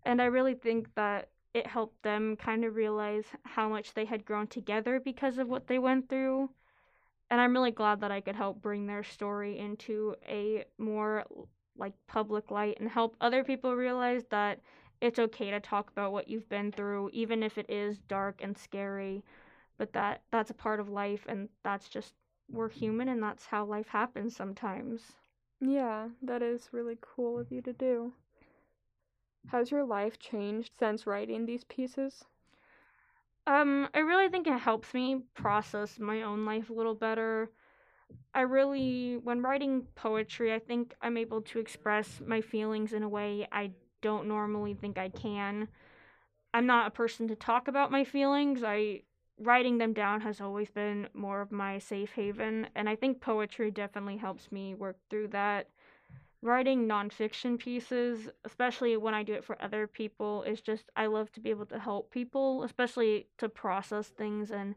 And 0.04 0.22
I 0.22 0.26
really 0.26 0.54
think 0.54 0.94
that 0.94 1.30
it 1.54 1.66
helped 1.66 2.02
them 2.04 2.36
kind 2.36 2.64
of 2.64 2.76
realize 2.76 3.24
how 3.44 3.68
much 3.68 3.94
they 3.94 4.04
had 4.04 4.24
grown 4.24 4.46
together 4.46 5.00
because 5.00 5.38
of 5.38 5.48
what 5.48 5.66
they 5.66 5.80
went 5.80 6.08
through. 6.08 6.50
And 7.30 7.40
I'm 7.40 7.52
really 7.52 7.70
glad 7.70 8.00
that 8.00 8.10
I 8.10 8.20
could 8.20 8.34
help 8.34 8.60
bring 8.60 8.86
their 8.86 9.04
story 9.04 9.58
into 9.58 10.16
a 10.28 10.64
more 10.78 11.24
like 11.78 11.94
public 12.08 12.50
light 12.50 12.78
and 12.80 12.88
help 12.88 13.16
other 13.20 13.44
people 13.44 13.74
realize 13.74 14.24
that 14.30 14.60
it's 15.00 15.18
okay 15.18 15.50
to 15.50 15.60
talk 15.60 15.90
about 15.90 16.12
what 16.12 16.28
you've 16.28 16.48
been 16.48 16.70
through 16.72 17.08
even 17.12 17.42
if 17.42 17.56
it 17.56 17.70
is 17.70 17.98
dark 18.00 18.40
and 18.42 18.58
scary 18.58 19.24
but 19.78 19.92
that 19.94 20.20
that's 20.30 20.50
a 20.50 20.54
part 20.54 20.78
of 20.78 20.90
life 20.90 21.24
and 21.28 21.48
that's 21.62 21.88
just 21.88 22.14
we're 22.50 22.68
human 22.68 23.08
and 23.08 23.22
that's 23.22 23.46
how 23.46 23.64
life 23.64 23.88
happens 23.88 24.36
sometimes. 24.36 25.12
Yeah 25.60 26.08
that 26.22 26.42
is 26.42 26.68
really 26.72 26.98
cool 27.00 27.38
of 27.38 27.50
you 27.50 27.62
to 27.62 27.72
do. 27.72 28.12
Has 29.46 29.70
your 29.70 29.84
life 29.84 30.18
changed 30.18 30.72
since 30.78 31.06
writing 31.06 31.46
these 31.46 31.64
pieces 31.64 32.24
um 33.46 33.88
i 33.94 33.98
really 33.98 34.28
think 34.28 34.46
it 34.46 34.58
helps 34.58 34.92
me 34.94 35.20
process 35.34 35.98
my 35.98 36.22
own 36.22 36.44
life 36.44 36.70
a 36.70 36.72
little 36.72 36.94
better 36.94 37.50
i 38.34 38.40
really 38.40 39.18
when 39.22 39.42
writing 39.42 39.86
poetry 39.94 40.52
i 40.52 40.58
think 40.58 40.94
i'm 41.02 41.16
able 41.16 41.40
to 41.40 41.58
express 41.58 42.20
my 42.26 42.40
feelings 42.40 42.92
in 42.92 43.02
a 43.02 43.08
way 43.08 43.46
i 43.52 43.70
don't 44.00 44.26
normally 44.26 44.74
think 44.74 44.98
I 44.98 45.08
can. 45.08 45.68
I'm 46.52 46.66
not 46.66 46.86
a 46.88 46.90
person 46.90 47.28
to 47.28 47.36
talk 47.36 47.68
about 47.68 47.92
my 47.92 48.04
feelings. 48.04 48.62
I 48.64 49.02
writing 49.38 49.78
them 49.78 49.92
down 49.92 50.20
has 50.20 50.40
always 50.40 50.70
been 50.70 51.08
more 51.14 51.40
of 51.40 51.52
my 51.52 51.78
safe 51.78 52.12
haven, 52.12 52.68
and 52.74 52.88
I 52.88 52.96
think 52.96 53.20
poetry 53.20 53.70
definitely 53.70 54.18
helps 54.18 54.52
me 54.52 54.74
work 54.74 54.96
through 55.08 55.28
that. 55.28 55.68
Writing 56.42 56.88
nonfiction 56.88 57.58
pieces, 57.58 58.30
especially 58.46 58.96
when 58.96 59.12
I 59.12 59.22
do 59.22 59.34
it 59.34 59.44
for 59.44 59.60
other 59.60 59.86
people, 59.86 60.42
is 60.42 60.62
just 60.62 60.88
I 60.96 61.06
love 61.06 61.30
to 61.32 61.40
be 61.40 61.50
able 61.50 61.66
to 61.66 61.78
help 61.78 62.10
people, 62.10 62.62
especially 62.62 63.26
to 63.38 63.48
process 63.48 64.08
things 64.08 64.50
and 64.50 64.74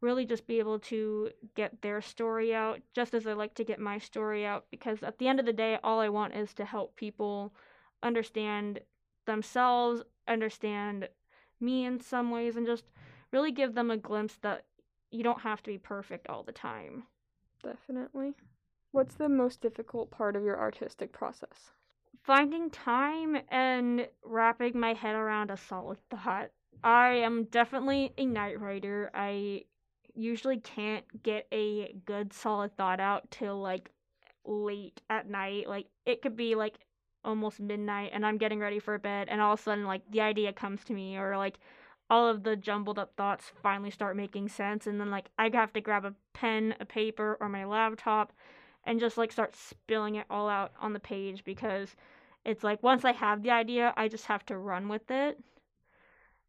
really 0.00 0.24
just 0.24 0.46
be 0.46 0.60
able 0.60 0.78
to 0.78 1.30
get 1.56 1.82
their 1.82 2.00
story 2.00 2.54
out, 2.54 2.80
just 2.94 3.12
as 3.12 3.26
I 3.26 3.32
like 3.32 3.54
to 3.54 3.64
get 3.64 3.80
my 3.80 3.98
story 3.98 4.46
out, 4.46 4.66
because 4.70 5.02
at 5.02 5.18
the 5.18 5.28
end 5.28 5.40
of 5.40 5.46
the 5.46 5.52
day, 5.52 5.78
all 5.82 6.00
I 6.00 6.08
want 6.08 6.34
is 6.34 6.54
to 6.54 6.64
help 6.64 6.96
people 6.96 7.52
understand 8.02 8.80
themselves, 9.26 10.02
understand 10.26 11.08
me 11.60 11.84
in 11.84 12.00
some 12.00 12.30
ways, 12.30 12.56
and 12.56 12.66
just 12.66 12.84
really 13.32 13.52
give 13.52 13.74
them 13.74 13.90
a 13.90 13.96
glimpse 13.96 14.38
that 14.42 14.64
you 15.10 15.22
don't 15.22 15.42
have 15.42 15.62
to 15.64 15.70
be 15.70 15.78
perfect 15.78 16.28
all 16.28 16.44
the 16.44 16.52
time. 16.52 17.02
Definitely. 17.62 18.34
What's 18.92 19.14
the 19.14 19.28
most 19.28 19.60
difficult 19.60 20.10
part 20.10 20.34
of 20.34 20.42
your 20.42 20.58
artistic 20.58 21.12
process? 21.12 21.70
Finding 22.24 22.70
time 22.70 23.36
and 23.48 24.08
wrapping 24.24 24.78
my 24.78 24.94
head 24.94 25.14
around 25.14 25.50
a 25.50 25.56
solid 25.56 25.98
thought. 26.10 26.50
I 26.82 27.10
am 27.10 27.44
definitely 27.44 28.12
a 28.18 28.26
night 28.26 28.60
writer. 28.60 29.10
I 29.14 29.64
usually 30.14 30.58
can't 30.58 31.04
get 31.22 31.46
a 31.52 31.94
good 32.04 32.32
solid 32.32 32.76
thought 32.76 32.98
out 32.98 33.30
till 33.30 33.60
like 33.60 33.90
late 34.44 35.00
at 35.08 35.30
night. 35.30 35.68
Like 35.68 35.86
it 36.04 36.20
could 36.20 36.36
be 36.36 36.56
like 36.56 36.74
almost 37.24 37.60
midnight 37.60 38.10
and 38.12 38.26
I'm 38.26 38.38
getting 38.38 38.58
ready 38.58 38.80
for 38.80 38.98
bed 38.98 39.28
and 39.30 39.40
all 39.40 39.52
of 39.52 39.60
a 39.60 39.62
sudden 39.62 39.84
like 39.84 40.02
the 40.10 40.22
idea 40.22 40.52
comes 40.52 40.82
to 40.84 40.94
me 40.94 41.16
or 41.16 41.36
like 41.36 41.58
all 42.08 42.26
of 42.26 42.42
the 42.42 42.56
jumbled 42.56 42.98
up 42.98 43.12
thoughts 43.16 43.52
finally 43.62 43.90
start 43.90 44.16
making 44.16 44.48
sense 44.48 44.86
and 44.86 44.98
then 44.98 45.10
like 45.10 45.28
I 45.38 45.50
have 45.52 45.72
to 45.74 45.80
grab 45.80 46.04
a 46.04 46.14
pen, 46.32 46.74
a 46.80 46.84
paper 46.84 47.36
or 47.40 47.48
my 47.48 47.66
laptop 47.66 48.32
and 48.84 49.00
just 49.00 49.18
like 49.18 49.32
start 49.32 49.54
spilling 49.56 50.16
it 50.16 50.26
all 50.30 50.48
out 50.48 50.72
on 50.80 50.92
the 50.92 51.00
page 51.00 51.44
because 51.44 51.96
it's 52.44 52.64
like 52.64 52.82
once 52.82 53.04
I 53.04 53.12
have 53.12 53.42
the 53.42 53.50
idea, 53.50 53.92
I 53.96 54.08
just 54.08 54.26
have 54.26 54.44
to 54.46 54.58
run 54.58 54.88
with 54.88 55.10
it. 55.10 55.38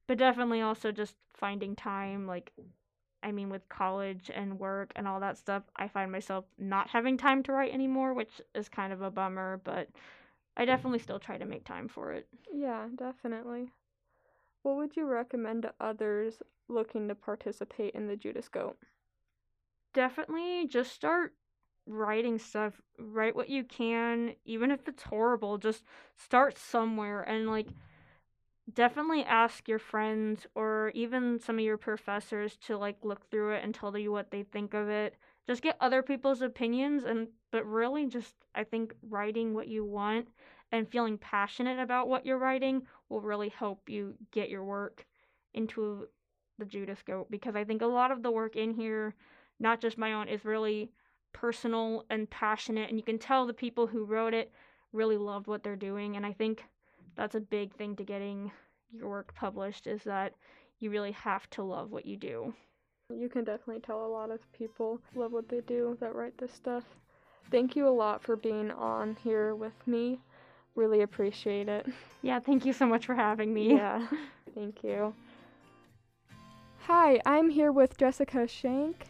But 0.08 0.18
definitely 0.18 0.62
also 0.62 0.92
just 0.92 1.16
finding 1.34 1.76
time 1.76 2.28
like 2.28 2.52
I 3.24 3.32
mean 3.32 3.50
with 3.50 3.68
college 3.70 4.30
and 4.34 4.60
work 4.60 4.92
and 4.96 5.08
all 5.08 5.20
that 5.22 5.38
stuff, 5.38 5.64
I 5.76 5.88
find 5.88 6.12
myself 6.12 6.46
not 6.58 6.90
having 6.90 7.18
time 7.18 7.44
to 7.44 7.52
write 7.54 7.74
anymore, 7.74 8.14
which 8.14 8.42
is 8.56 8.70
kind 8.70 8.94
of 8.94 9.02
a 9.02 9.12
bummer, 9.12 9.62
but 9.64 9.90
I 10.58 10.66
definitely 10.66 11.00
still 11.00 11.20
try 11.20 11.38
to 11.38 11.46
make 11.46 11.66
time 11.66 11.88
for 11.88 12.12
it. 12.12 12.28
Yeah, 12.54 12.88
definitely. 12.96 13.72
What 14.64 14.78
would 14.78 14.96
you 14.96 15.06
recommend 15.06 15.64
to 15.64 15.74
others 15.80 16.42
looking 16.68 17.08
to 17.08 17.16
participate 17.16 17.94
in 17.96 18.08
the 18.08 18.16
Judas 18.18 18.50
Goat? 18.50 18.78
Definitely 19.94 20.68
just 20.68 20.92
start 20.92 21.34
writing 21.92 22.38
stuff. 22.40 22.82
Write 23.00 23.36
what 23.36 23.50
you 23.50 23.64
can, 23.64 24.36
even 24.46 24.72
if 24.72 24.88
it's 24.88 25.04
horrible. 25.04 25.58
Just 25.58 25.84
start 26.16 26.58
somewhere 26.58 27.22
and 27.22 27.48
like 27.48 27.68
definitely 28.74 29.24
ask 29.24 29.68
your 29.68 29.80
friends 29.80 30.46
or 30.56 30.92
even 30.94 31.40
some 31.40 31.58
of 31.58 31.66
your 31.66 31.78
professors 31.78 32.58
to 32.58 32.78
like 32.78 32.98
look 33.04 33.30
through 33.30 33.54
it 33.54 33.64
and 33.64 33.74
tell 33.74 33.98
you 33.98 34.12
what 34.12 34.32
they 34.32 34.44
think 34.44 34.74
of 34.74 34.90
it. 34.90 35.16
Just 35.48 35.64
get 35.64 35.78
other 35.82 36.02
people's 36.02 36.42
opinions 36.42 37.04
and 37.04 37.28
but 37.52 37.66
really 37.66 38.06
just 38.08 38.36
I 38.56 38.64
think 38.64 38.94
writing 39.10 39.54
what 39.54 39.68
you 39.68 39.84
want 39.84 40.28
and 40.72 40.88
feeling 40.88 41.18
passionate 41.18 41.80
about 41.80 42.08
what 42.08 42.26
you're 42.26 42.38
writing 42.38 42.84
will 43.10 43.22
really 43.22 43.50
help 43.50 43.90
you 43.90 44.14
get 44.32 44.50
your 44.50 44.64
work 44.64 45.06
into 45.54 46.08
the 46.58 46.66
Judas 46.66 47.02
Goat 47.06 47.30
because 47.30 47.56
I 47.56 47.64
think 47.64 47.82
a 47.82 47.88
lot 47.88 48.12
of 48.12 48.24
the 48.24 48.32
work 48.32 48.56
in 48.56 48.74
here, 48.74 49.16
not 49.60 49.82
just 49.82 49.98
my 49.98 50.14
own, 50.14 50.30
is 50.30 50.46
really 50.46 50.92
personal 51.34 52.06
and 52.10 52.30
passionate 52.30 52.90
and 52.90 52.98
you 52.98 53.04
can 53.04 53.20
tell 53.20 53.46
the 53.46 53.54
people 53.54 53.88
who 53.88 54.06
wrote 54.06 54.34
it 54.34 54.52
really 54.94 55.18
loved 55.18 55.48
what 55.48 55.64
they're 55.64 55.76
doing 55.76 56.16
and 56.16 56.26
I 56.26 56.34
think 56.34 56.64
that's 57.16 57.36
a 57.36 57.40
big 57.40 57.74
thing 57.76 57.96
to 57.98 58.04
getting 58.04 58.52
your 58.92 59.10
work 59.10 59.34
published 59.36 59.88
is 59.88 60.04
that 60.04 60.34
you 60.80 60.90
really 60.90 61.12
have 61.12 61.50
to 61.52 61.64
love 61.64 61.92
what 61.92 62.06
you 62.06 62.18
do. 62.18 62.54
You 63.10 63.30
can 63.30 63.44
definitely 63.44 63.82
tell 63.82 64.06
a 64.06 64.08
lot 64.08 64.32
of 64.32 64.40
people 64.54 65.00
love 65.16 65.32
what 65.32 65.50
they 65.50 65.62
do 65.62 65.98
that 66.00 66.16
write 66.16 66.38
this 66.38 66.54
stuff. 66.54 66.84
Thank 67.50 67.76
you 67.76 67.88
a 67.88 67.90
lot 67.90 68.24
for 68.24 68.36
being 68.36 68.72
on 68.72 69.18
here 69.24 69.56
with 69.56 69.86
me. 69.86 70.20
Really 70.76 71.02
appreciate 71.02 71.68
it. 71.68 71.86
Yeah, 72.22 72.40
thank 72.40 72.66
you 72.66 72.74
so 72.74 72.86
much 72.86 73.06
for 73.06 73.16
having 73.16 73.54
me. 73.54 73.76
Yeah, 73.76 74.08
thank 74.56 74.84
you. 74.84 75.14
Hi, 76.88 77.20
I'm 77.26 77.50
here 77.50 77.72
with 77.72 77.98
Jessica 77.98 78.48
Schenck. 78.48 79.08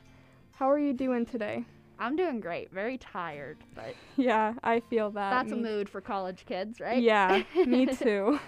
How 0.53 0.69
are 0.69 0.79
you 0.79 0.93
doing 0.93 1.25
today? 1.25 1.65
I'm 2.01 2.15
doing 2.15 2.39
great. 2.39 2.71
Very 2.73 2.97
tired, 2.97 3.59
but 3.75 3.93
Yeah, 4.17 4.55
I 4.63 4.79
feel 4.79 5.11
that. 5.11 5.29
that's 5.29 5.51
a 5.51 5.55
mood 5.55 5.87
for 5.87 6.01
college 6.01 6.45
kids, 6.47 6.79
right? 6.79 7.01
Yeah, 7.01 7.43
me 7.55 7.85
too. 7.95 8.39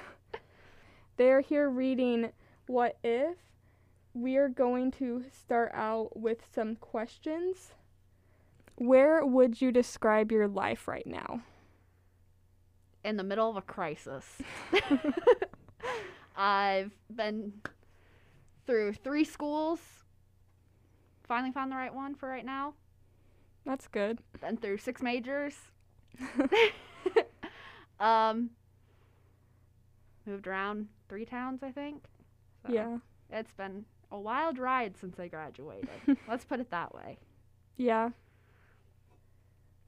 They're 1.18 1.42
here 1.42 1.70
reading 1.70 2.32
What 2.66 2.98
If. 3.04 3.38
We 4.16 4.38
are 4.38 4.50
going 4.50 4.90
to 4.94 5.26
start 5.32 5.72
out 5.76 6.18
with 6.18 6.40
some 6.54 6.76
questions. 6.78 7.74
Where 8.76 9.24
would 9.24 9.62
you 9.62 9.72
describe 9.72 10.32
your 10.32 10.48
life 10.48 10.88
right 10.88 11.06
now? 11.06 11.42
In 13.04 13.18
the 13.18 13.24
middle 13.24 13.52
of 13.52 13.56
a 13.56 13.62
crisis. 13.62 14.26
I've 16.36 16.92
been 17.16 17.54
through 18.66 18.94
three 18.94 19.24
schools. 19.24 19.80
Finally 21.28 21.52
found 21.52 21.72
the 21.72 21.76
right 21.76 21.94
one 21.94 22.16
for 22.16 22.28
right 22.28 22.46
now. 22.46 22.74
That's 23.66 23.88
good. 23.88 24.20
Been 24.42 24.58
through 24.58 24.78
six 24.80 25.02
majors. 25.02 25.56
um 28.00 28.50
moved 30.26 30.48
around 30.48 30.88
three 31.10 31.26
towns, 31.26 31.64
I 31.64 31.72
think. 31.72 32.04
So 32.66 32.74
Yeah. 32.74 32.98
It's 33.30 33.52
been 33.54 33.86
a 34.12 34.20
wild 34.20 34.58
ride 34.58 34.96
since 34.98 35.20
I 35.20 35.28
graduated. 35.28 35.90
Let's 36.28 36.46
put 36.46 36.60
it 36.60 36.70
that 36.72 36.94
way. 36.94 37.18
Yeah. 37.78 38.10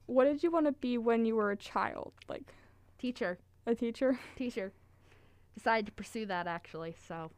What 0.06 0.24
did 0.24 0.42
you 0.42 0.50
want 0.50 0.66
to 0.66 0.72
be 0.72 0.98
when 0.98 1.24
you 1.24 1.36
were 1.36 1.50
a 1.50 1.56
child? 1.56 2.12
Like 2.28 2.52
Teacher. 2.98 3.38
a 3.66 3.74
teacher? 3.74 4.18
Teacher. 4.36 4.72
Decided 5.54 5.86
to 5.86 5.92
pursue 5.92 6.26
that 6.26 6.46
actually, 6.46 6.94
so 7.08 7.30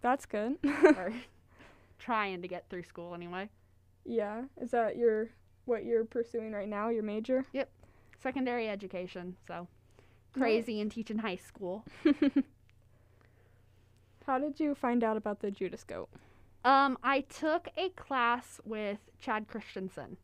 That's 0.00 0.26
good. 0.26 0.56
or 0.64 1.12
trying 1.98 2.42
to 2.42 2.48
get 2.48 2.68
through 2.68 2.82
school 2.84 3.14
anyway. 3.14 3.48
yeah. 4.04 4.42
Is 4.60 4.70
that 4.72 4.96
your 4.96 5.28
what 5.64 5.84
you're 5.84 6.04
pursuing 6.04 6.52
right 6.52 6.68
now, 6.68 6.88
your 6.88 7.02
major? 7.02 7.44
Yep. 7.52 7.70
Secondary 8.20 8.68
education, 8.68 9.36
so 9.46 9.68
crazy 10.32 10.80
and 10.80 10.90
teaching 10.90 11.18
high 11.18 11.36
school. 11.36 11.84
How 14.26 14.38
did 14.38 14.60
you 14.60 14.74
find 14.74 15.02
out 15.02 15.16
about 15.16 15.40
the 15.40 15.50
Judas 15.50 15.84
goat? 15.84 16.08
Um, 16.64 16.96
I 17.02 17.22
took 17.22 17.68
a 17.76 17.88
class 17.90 18.60
with 18.64 18.98
Chad 19.18 19.48
Christensen, 19.48 20.16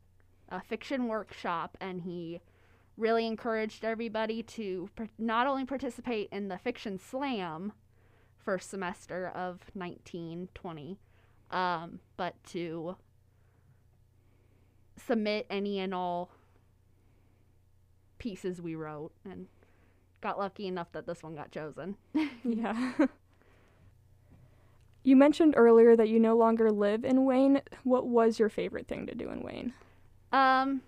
a 0.49 0.61
fiction 0.61 1.09
workshop, 1.09 1.77
and 1.81 2.03
he 2.03 2.41
really 2.97 3.27
encouraged 3.27 3.85
everybody 3.85 4.43
to 4.43 4.89
not 5.19 5.47
only 5.47 5.65
participate 5.65 6.29
in 6.31 6.49
the 6.49 6.59
fiction 6.59 6.99
slam 6.99 7.73
first 8.45 8.71
semester 8.71 9.29
of 9.29 9.61
1920, 9.75 10.99
um, 11.51 12.01
but 12.17 12.35
to 12.45 12.97
submit 14.99 15.47
any 15.51 15.79
and 15.79 15.95
all 15.95 16.31
pieces 18.19 18.61
we 18.61 18.75
wrote 18.75 19.13
and 19.25 19.47
got 20.21 20.39
lucky 20.39 20.67
enough 20.67 20.91
that 20.93 21.07
this 21.07 21.23
one 21.23 21.35
got 21.35 21.51
chosen. 21.51 21.97
Yeah. 22.45 22.93
you 25.05 25.17
mentioned 25.17 25.55
earlier 25.57 25.97
that 25.97 26.09
you 26.09 26.19
no 26.19 26.37
longer 26.37 26.71
live 26.71 27.05
in 27.05 27.25
Wayne. 27.25 27.61
What 27.85 28.07
was 28.07 28.39
your 28.39 28.49
favorite 28.49 28.87
thing 28.89 29.07
to 29.07 29.15
do 29.15 29.31
in 29.31 29.43
Wayne? 29.43 29.73
Um, 30.33 30.83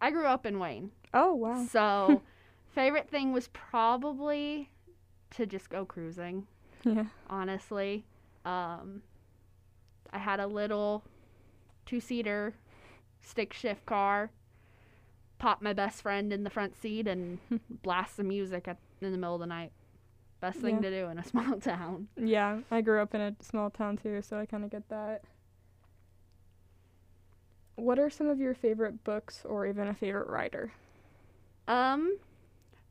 I 0.00 0.10
grew 0.10 0.26
up 0.26 0.46
in 0.46 0.58
Wayne. 0.58 0.92
Oh, 1.12 1.34
wow. 1.34 1.66
So, 1.70 2.22
favorite 2.74 3.10
thing 3.10 3.32
was 3.32 3.48
probably 3.48 4.70
to 5.32 5.46
just 5.46 5.68
go 5.68 5.84
cruising, 5.84 6.46
Yeah. 6.84 7.06
honestly. 7.28 8.04
Um, 8.44 9.02
I 10.12 10.18
had 10.18 10.40
a 10.40 10.46
little 10.46 11.04
two 11.86 12.00
seater 12.00 12.54
stick 13.20 13.52
shift 13.52 13.86
car, 13.86 14.30
pop 15.38 15.62
my 15.62 15.72
best 15.72 16.02
friend 16.02 16.32
in 16.32 16.44
the 16.44 16.50
front 16.50 16.76
seat, 16.76 17.06
and 17.08 17.38
blast 17.82 18.16
some 18.16 18.28
music 18.28 18.66
at, 18.68 18.78
in 19.00 19.12
the 19.12 19.18
middle 19.18 19.34
of 19.34 19.40
the 19.40 19.46
night. 19.46 19.72
Best 20.40 20.58
thing 20.60 20.76
Yeah. 20.76 20.80
to 20.82 20.90
do 20.90 21.06
in 21.08 21.18
a 21.18 21.24
small 21.28 21.58
town. 21.60 22.08
Yeah, 22.16 22.60
I 22.70 22.80
grew 22.80 23.00
up 23.02 23.14
in 23.14 23.20
a 23.20 23.34
small 23.40 23.70
town 23.70 23.96
too, 23.98 24.22
so 24.22 24.38
I 24.38 24.46
kind 24.46 24.64
of 24.64 24.70
get 24.70 24.88
that. 24.88 25.22
What 27.76 27.98
are 27.98 28.10
some 28.10 28.28
of 28.28 28.38
your 28.38 28.54
favorite 28.54 29.04
books 29.04 29.42
or 29.44 29.66
even 29.66 29.88
a 29.88 29.94
favorite 29.94 30.28
writer? 30.28 30.72
Um, 31.66 32.18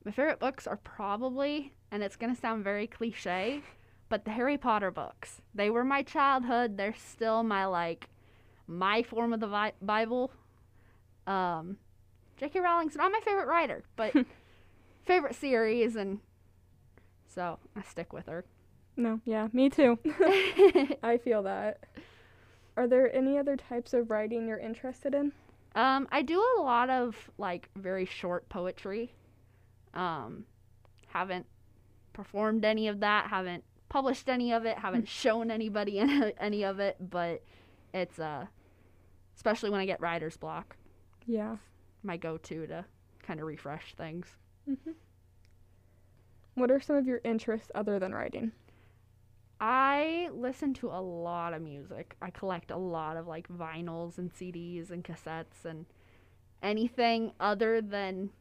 my 0.03 0.11
favorite 0.11 0.39
books 0.39 0.65
are 0.65 0.77
probably, 0.77 1.73
and 1.91 2.01
it's 2.01 2.15
gonna 2.15 2.35
sound 2.35 2.63
very 2.63 2.87
cliche, 2.87 3.61
but 4.09 4.25
the 4.25 4.31
Harry 4.31 4.57
Potter 4.57 4.89
books. 4.89 5.41
They 5.53 5.69
were 5.69 5.83
my 5.83 6.01
childhood. 6.01 6.77
They're 6.77 6.95
still 6.95 7.43
my 7.43 7.65
like, 7.65 8.09
my 8.69 9.03
form 9.03 9.33
of 9.33 9.39
the 9.39 9.47
vi- 9.47 9.73
Bible. 9.81 10.31
Um, 11.27 11.77
J.K. 12.37 12.59
Rowling's 12.59 12.95
not 12.95 13.11
my 13.11 13.19
favorite 13.19 13.47
writer, 13.47 13.83
but 13.95 14.13
favorite 15.05 15.35
series, 15.35 15.95
and 15.95 16.19
so 17.27 17.59
I 17.75 17.81
stick 17.81 18.13
with 18.13 18.27
her. 18.27 18.45
No, 18.95 19.19
yeah, 19.25 19.47
me 19.51 19.69
too. 19.69 19.97
I 21.03 21.19
feel 21.23 21.43
that. 21.43 21.83
Are 22.77 22.87
there 22.87 23.13
any 23.13 23.37
other 23.37 23.57
types 23.57 23.93
of 23.93 24.09
writing 24.09 24.47
you're 24.47 24.57
interested 24.59 25.13
in? 25.13 25.33
Um, 25.75 26.07
I 26.11 26.21
do 26.21 26.39
a 26.57 26.61
lot 26.61 26.89
of 26.89 27.29
like 27.37 27.69
very 27.75 28.05
short 28.05 28.47
poetry. 28.49 29.13
Um, 29.93 30.45
haven't 31.07 31.45
performed 32.13 32.63
any 32.65 32.87
of 32.87 32.99
that, 32.99 33.27
haven't 33.27 33.63
published 33.89 34.29
any 34.29 34.53
of 34.53 34.65
it, 34.65 34.77
haven't 34.77 35.07
shown 35.07 35.49
anybody 35.51 35.99
any, 35.99 36.63
of 36.63 36.79
it, 36.79 36.97
but 36.99 37.43
it's 37.93 38.19
uh 38.19 38.45
especially 39.39 39.69
when 39.69 39.79
I 39.79 39.85
get 39.85 40.01
writer's 40.01 40.35
block, 40.35 40.75
Yeah. 41.25 41.55
my 42.03 42.17
go-to 42.17 42.67
to 42.67 42.83
kind 43.23 43.39
of 43.39 43.45
refresh 43.47 43.95
things. 43.95 44.27
hmm 44.65 44.91
What 46.55 46.69
are 46.71 46.81
some 46.81 46.97
of 46.97 47.07
your 47.07 47.21
interests 47.23 47.71
other 47.73 47.99
than 47.99 48.13
writing? 48.13 48.51
I 49.61 50.29
listen 50.33 50.73
to 50.75 50.87
a 50.89 50.99
lot 51.01 51.53
of 51.53 51.61
music. 51.61 52.17
I 52.21 52.31
collect 52.31 52.69
a 52.69 52.75
lot 52.77 53.15
of 53.15 53.27
like 53.27 53.47
vinyls 53.47 54.17
and 54.17 54.29
CDs 54.33 54.91
and 54.91 55.05
cassettes 55.05 55.63
and 55.63 55.85
anything 56.61 57.31
other 57.39 57.79
than 57.81 58.31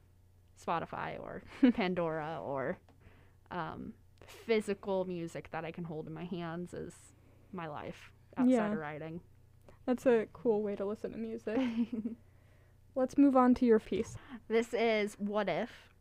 Spotify 0.61 1.17
or 1.21 1.45
Pandora 1.75 2.41
or 2.43 2.79
um, 3.53 3.93
physical 4.27 5.05
music 5.05 5.49
that 5.53 5.65
I 5.65 5.71
can 5.71 5.85
hold 5.85 6.09
in 6.09 6.13
my 6.15 6.25
hands 6.25 6.75
is 6.75 6.95
my 7.53 7.69
life 7.69 8.11
outside 8.37 8.51
Yeah. 8.51 8.73
of 8.73 8.79
writing. 8.79 9.21
That's 9.89 10.05
a 10.05 10.27
cool 10.35 10.63
way 10.63 10.77
to 10.77 10.85
listen 10.85 11.13
to 11.13 11.17
music. 11.17 11.59
let's 12.95 13.17
move 13.17 13.35
on 13.35 13.55
to 13.55 13.65
your 13.65 13.79
piece. 13.79 14.19
This 14.47 14.75
is 14.75 15.15
What 15.15 15.49
If. 15.49 15.95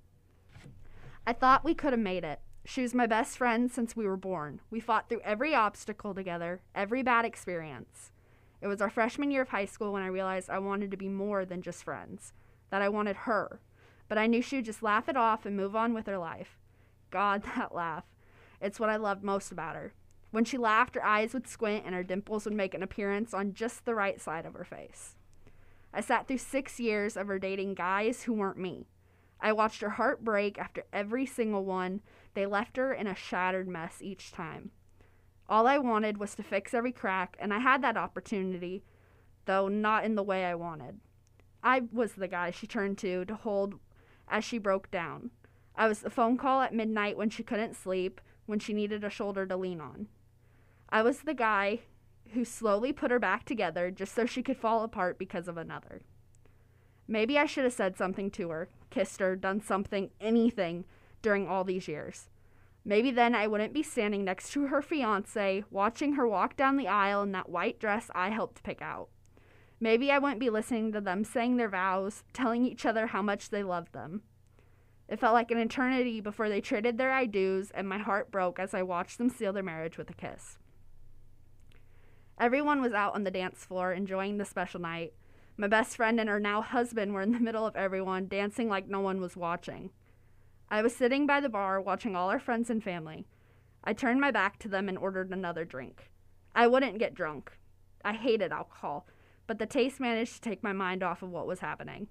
I 1.26 1.32
thought 1.32 1.64
we 1.64 1.74
could 1.74 1.94
have 1.94 2.00
made 2.02 2.26
it. 2.26 2.42
She 2.66 2.82
was 2.82 2.94
my 2.94 3.08
best 3.08 3.38
friend 3.38 3.72
since 3.72 3.96
we 3.96 4.06
were 4.06 4.18
born. 4.18 4.60
We 4.70 4.82
fought 4.82 5.08
through 5.08 5.22
every 5.22 5.56
obstacle 5.56 6.14
together, 6.14 6.60
every 6.76 7.02
bad 7.02 7.24
experience. 7.24 8.12
It 8.60 8.68
was 8.68 8.82
our 8.82 8.90
freshman 8.90 9.32
year 9.32 9.44
of 9.44 9.50
high 9.50 9.64
school 9.64 9.94
when 9.94 10.04
I 10.04 10.08
realized 10.08 10.50
I 10.50 10.60
wanted 10.60 10.92
to 10.92 10.98
be 10.98 11.08
more 11.08 11.46
than 11.46 11.62
just 11.62 11.86
friends, 11.86 12.34
that 12.72 12.82
I 12.82 12.90
wanted 12.90 13.16
her. 13.16 13.62
But 14.10 14.18
I 14.18 14.28
knew 14.28 14.42
she 14.42 14.58
would 14.58 14.66
just 14.66 14.84
laugh 14.84 15.08
it 15.08 15.16
off 15.16 15.46
and 15.46 15.56
move 15.56 15.78
on 15.78 15.94
with 15.94 16.08
her 16.08 16.18
life. 16.18 16.60
God, 17.10 17.44
that 17.56 17.74
laugh. 17.74 18.04
It's 18.60 18.82
what 18.82 18.90
I 18.90 18.98
loved 18.98 19.24
most 19.24 19.50
about 19.50 19.78
her. 19.78 19.94
When 20.32 20.46
she 20.46 20.58
laughed, 20.58 20.96
her 20.96 21.06
eyes 21.06 21.34
would 21.34 21.48
squint 21.48 21.84
and 21.86 21.96
her 21.96 22.04
dimples 22.04 22.46
would 22.46 22.54
make 22.54 22.74
an 22.74 22.84
appearance 22.84 23.34
on 23.34 23.54
just 23.54 23.86
the 23.86 23.96
right 23.96 24.20
side 24.20 24.46
of 24.46 24.54
her 24.54 24.66
face. 24.66 25.16
I 25.94 26.02
sat 26.02 26.28
through 26.28 26.40
six 26.40 26.80
years 26.80 27.16
of 27.16 27.28
her 27.28 27.40
dating 27.40 27.76
guys 27.76 28.24
who 28.24 28.34
weren't 28.34 28.58
me. 28.58 28.88
I 29.40 29.54
watched 29.54 29.82
her 29.82 29.92
heart 29.92 30.24
break 30.24 30.58
after 30.58 30.84
every 30.92 31.26
single 31.26 31.64
one. 31.64 32.02
They 32.34 32.46
left 32.46 32.78
her 32.78 32.94
in 32.94 33.08
a 33.08 33.16
shattered 33.16 33.68
mess 33.68 34.02
each 34.02 34.32
time. 34.32 34.72
All 35.50 35.66
I 35.66 35.78
wanted 35.78 36.18
was 36.18 36.36
to 36.36 36.44
fix 36.44 36.74
every 36.74 36.92
crack, 36.92 37.38
and 37.40 37.54
I 37.54 37.60
had 37.60 37.82
that 37.82 37.98
opportunity, 37.98 38.84
though 39.46 39.70
not 39.70 40.04
in 40.04 40.16
the 40.16 40.24
way 40.24 40.46
I 40.46 40.56
wanted. 40.56 41.00
I 41.64 41.84
was 41.92 42.14
the 42.14 42.28
guy 42.28 42.52
she 42.52 42.68
turned 42.68 42.98
to 43.00 43.24
to 43.26 43.36
hold 43.36 43.80
as 44.28 44.44
she 44.44 44.58
broke 44.58 44.92
down. 44.92 45.32
I 45.76 45.88
was 45.88 46.02
the 46.02 46.10
phone 46.10 46.38
call 46.38 46.62
at 46.62 46.74
midnight 46.74 47.18
when 47.18 47.30
she 47.30 47.44
couldn't 47.44 47.76
sleep, 47.76 48.20
when 48.46 48.60
she 48.60 48.74
needed 48.74 49.04
a 49.04 49.10
shoulder 49.10 49.46
to 49.46 49.56
lean 49.56 49.80
on. 49.80 50.08
I 50.90 51.02
was 51.02 51.20
the 51.20 51.34
guy 51.34 51.80
who 52.34 52.46
slowly 52.46 52.94
put 52.94 53.12
her 53.12 53.20
back 53.20 53.46
together 53.46 53.92
just 53.92 54.14
so 54.14 54.26
she 54.26 54.44
could 54.44 54.58
fall 54.58 54.84
apart 54.84 55.18
because 55.18 55.48
of 55.48 55.58
another. 55.58 56.02
Maybe 57.08 57.38
I 57.38 57.46
should 57.46 57.64
have 57.64 57.74
said 57.74 57.98
something 57.98 58.30
to 58.32 58.50
her, 58.50 58.70
kissed 58.90 59.20
her, 59.20 59.36
done 59.36 59.62
something, 59.62 60.12
anything 60.20 60.86
during 61.22 61.48
all 61.48 61.64
these 61.64 61.88
years. 61.88 62.30
Maybe 62.84 63.12
then 63.12 63.36
I 63.36 63.48
wouldn't 63.48 63.74
be 63.74 63.84
standing 63.84 64.24
next 64.24 64.52
to 64.52 64.68
her 64.68 64.82
fiance, 64.82 65.64
watching 65.70 66.14
her 66.14 66.28
walk 66.28 66.56
down 66.56 66.78
the 66.78 66.88
aisle 66.88 67.22
in 67.24 67.34
that 67.34 67.50
white 67.50 67.80
dress 67.80 68.10
I 68.16 68.30
helped 68.30 68.64
pick 68.64 68.82
out. 68.82 69.10
Maybe 69.80 70.12
I 70.12 70.20
wouldn't 70.20 70.40
be 70.40 70.50
listening 70.50 70.92
to 70.94 71.02
them 71.02 71.24
saying 71.24 71.58
their 71.58 71.70
vows, 71.70 72.24
telling 72.34 72.66
each 72.66 72.86
other 72.86 73.08
how 73.08 73.22
much 73.22 73.50
they 73.50 73.62
loved 73.62 73.94
them. 73.94 74.22
It 75.08 75.20
felt 75.20 75.34
like 75.34 75.52
an 75.52 75.58
eternity 75.58 76.20
before 76.20 76.50
they 76.50 76.62
traded 76.62 76.98
their 76.98 77.12
I 77.12 77.26
do's, 77.26 77.72
and 77.72 77.88
my 77.88 77.98
heart 77.98 78.32
broke 78.32 78.60
as 78.60 78.74
I 78.74 78.84
watched 78.84 79.18
them 79.18 79.30
seal 79.30 79.54
their 79.54 79.64
marriage 79.64 79.98
with 79.98 80.10
a 80.10 80.14
kiss. 80.14 80.58
Everyone 82.40 82.82
was 82.82 82.94
out 82.94 83.16
on 83.16 83.24
the 83.24 83.32
dance 83.32 83.66
floor 83.66 83.92
enjoying 83.92 84.38
the 84.38 84.46
special 84.46 84.80
night. 84.80 85.14
My 85.58 85.68
best 85.68 85.96
friend 85.96 86.20
and 86.20 86.30
her 86.30 86.40
now 86.40 86.62
husband 86.62 87.14
were 87.14 87.24
in 87.24 87.32
the 87.32 87.40
middle 87.42 87.66
of 87.66 87.76
everyone, 87.76 88.28
dancing 88.28 88.70
like 88.70 88.88
no 88.88 89.00
one 89.00 89.20
was 89.20 89.36
watching. 89.36 89.90
I 90.70 90.84
was 90.84 90.96
sitting 90.96 91.26
by 91.26 91.40
the 91.40 91.50
bar 91.50 91.82
watching 91.82 92.16
all 92.16 92.30
our 92.30 92.40
friends 92.40 92.70
and 92.70 92.84
family. 92.84 93.26
I 93.84 93.94
turned 93.94 94.22
my 94.22 94.30
back 94.30 94.60
to 94.60 94.68
them 94.68 94.88
and 94.88 94.98
ordered 94.98 95.32
another 95.32 95.66
drink. 95.66 96.12
I 96.54 96.68
wouldn't 96.68 97.00
get 97.00 97.16
drunk. 97.16 97.58
I 98.06 98.14
hated 98.14 98.52
alcohol, 98.52 99.08
but 99.48 99.58
the 99.58 99.66
taste 99.66 100.00
managed 100.00 100.36
to 100.36 100.42
take 100.42 100.62
my 100.62 100.74
mind 100.74 101.02
off 101.02 101.24
of 101.24 101.32
what 101.32 101.48
was 101.48 101.62
happening. 101.62 102.08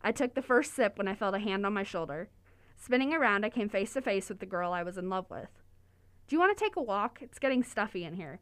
I 0.00 0.12
took 0.12 0.34
the 0.34 0.42
first 0.42 0.74
sip 0.74 0.96
when 0.96 1.08
I 1.08 1.14
felt 1.14 1.34
a 1.34 1.40
hand 1.40 1.66
on 1.66 1.74
my 1.74 1.82
shoulder. 1.82 2.30
Spinning 2.76 3.12
around, 3.12 3.44
I 3.44 3.50
came 3.50 3.68
face 3.68 3.92
to 3.94 4.00
face 4.00 4.30
with 4.30 4.38
the 4.38 4.46
girl 4.46 4.72
I 4.72 4.82
was 4.82 4.96
in 4.96 5.10
love 5.10 5.26
with. 5.28 5.50
Do 6.26 6.36
you 6.36 6.40
want 6.40 6.56
to 6.56 6.64
take 6.64 6.76
a 6.76 6.82
walk? 6.82 7.18
It's 7.20 7.38
getting 7.38 7.62
stuffy 7.62 8.04
in 8.04 8.14
here. 8.14 8.40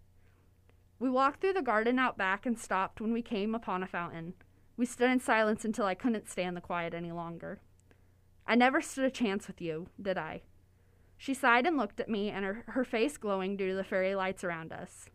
We 0.98 1.11
walked 1.11 1.40
through 1.40 1.52
the 1.52 1.62
garden 1.62 1.98
out 1.98 2.16
back 2.16 2.46
and 2.46 2.59
stopped 2.59 3.00
when 3.00 3.12
we 3.12 3.22
came 3.22 3.54
upon 3.54 3.82
a 3.82 3.87
fountain. 3.87 4.35
We 4.76 4.87
stood 4.87 5.11
in 5.11 5.20
silence 5.20 5.64
until 5.64 5.87
I 5.87 5.94
couldn't 5.94 6.28
stand 6.28 6.56
the 6.56 6.62
quiet 6.62 6.94
any 6.94 7.12
longer. 7.12 7.61
I 8.46 8.54
never 8.54 8.80
stood 8.80 9.04
a 9.04 9.11
chance 9.11 9.46
with 9.46 9.61
you, 9.61 9.88
did 10.00 10.16
I? 10.16 10.42
She 11.18 11.35
sighed 11.35 11.66
and 11.66 11.76
looked 11.76 12.00
at 12.00 12.09
me, 12.09 12.30
and 12.30 12.44
her, 12.44 12.64
her 12.68 12.85
face 12.85 13.16
glowing 13.16 13.56
due 13.56 13.70
to 13.70 13.74
the 13.74 13.85
fairy 13.85 14.14
lights 14.14 14.44
around 14.44 14.72
us. 14.72 15.06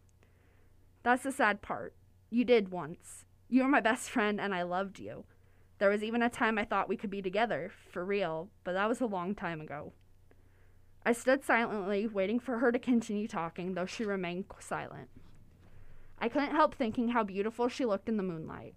That's 1.04 1.24
the 1.24 1.32
sad 1.32 1.62
part. 1.62 1.96
You 2.30 2.44
did 2.44 2.70
once. 2.70 3.26
You 3.50 3.64
were 3.64 3.70
my 3.70 3.82
best 3.82 4.10
friend, 4.10 4.40
and 4.40 4.54
I 4.54 4.64
loved 4.64 5.00
you. 5.00 5.26
There 5.80 5.90
was 5.90 6.04
even 6.04 6.22
a 6.22 6.30
time 6.30 6.58
I 6.58 6.66
thought 6.66 6.90
we 6.90 6.98
could 6.98 7.10
be 7.10 7.22
together, 7.22 7.72
for 7.92 8.06
real, 8.06 8.50
but 8.64 8.74
that 8.74 8.88
was 8.88 9.02
a 9.02 9.06
long 9.08 9.34
time 9.34 9.62
ago. 9.62 9.94
I 11.04 11.14
stood 11.14 11.44
silently, 11.44 12.08
waiting 12.08 12.40
for 12.40 12.60
her 12.60 12.72
to 12.72 12.78
continue 12.78 13.28
talking, 13.28 13.74
though 13.74 13.88
she 13.88 14.06
remained 14.06 14.46
silent. 14.60 15.10
I 16.22 16.30
couldn't 16.30 16.56
help 16.56 16.76
thinking 16.76 17.10
how 17.10 17.24
beautiful 17.24 17.68
she 17.68 17.84
looked 17.84 18.08
in 18.08 18.16
the 18.16 18.24
moonlight. 18.24 18.76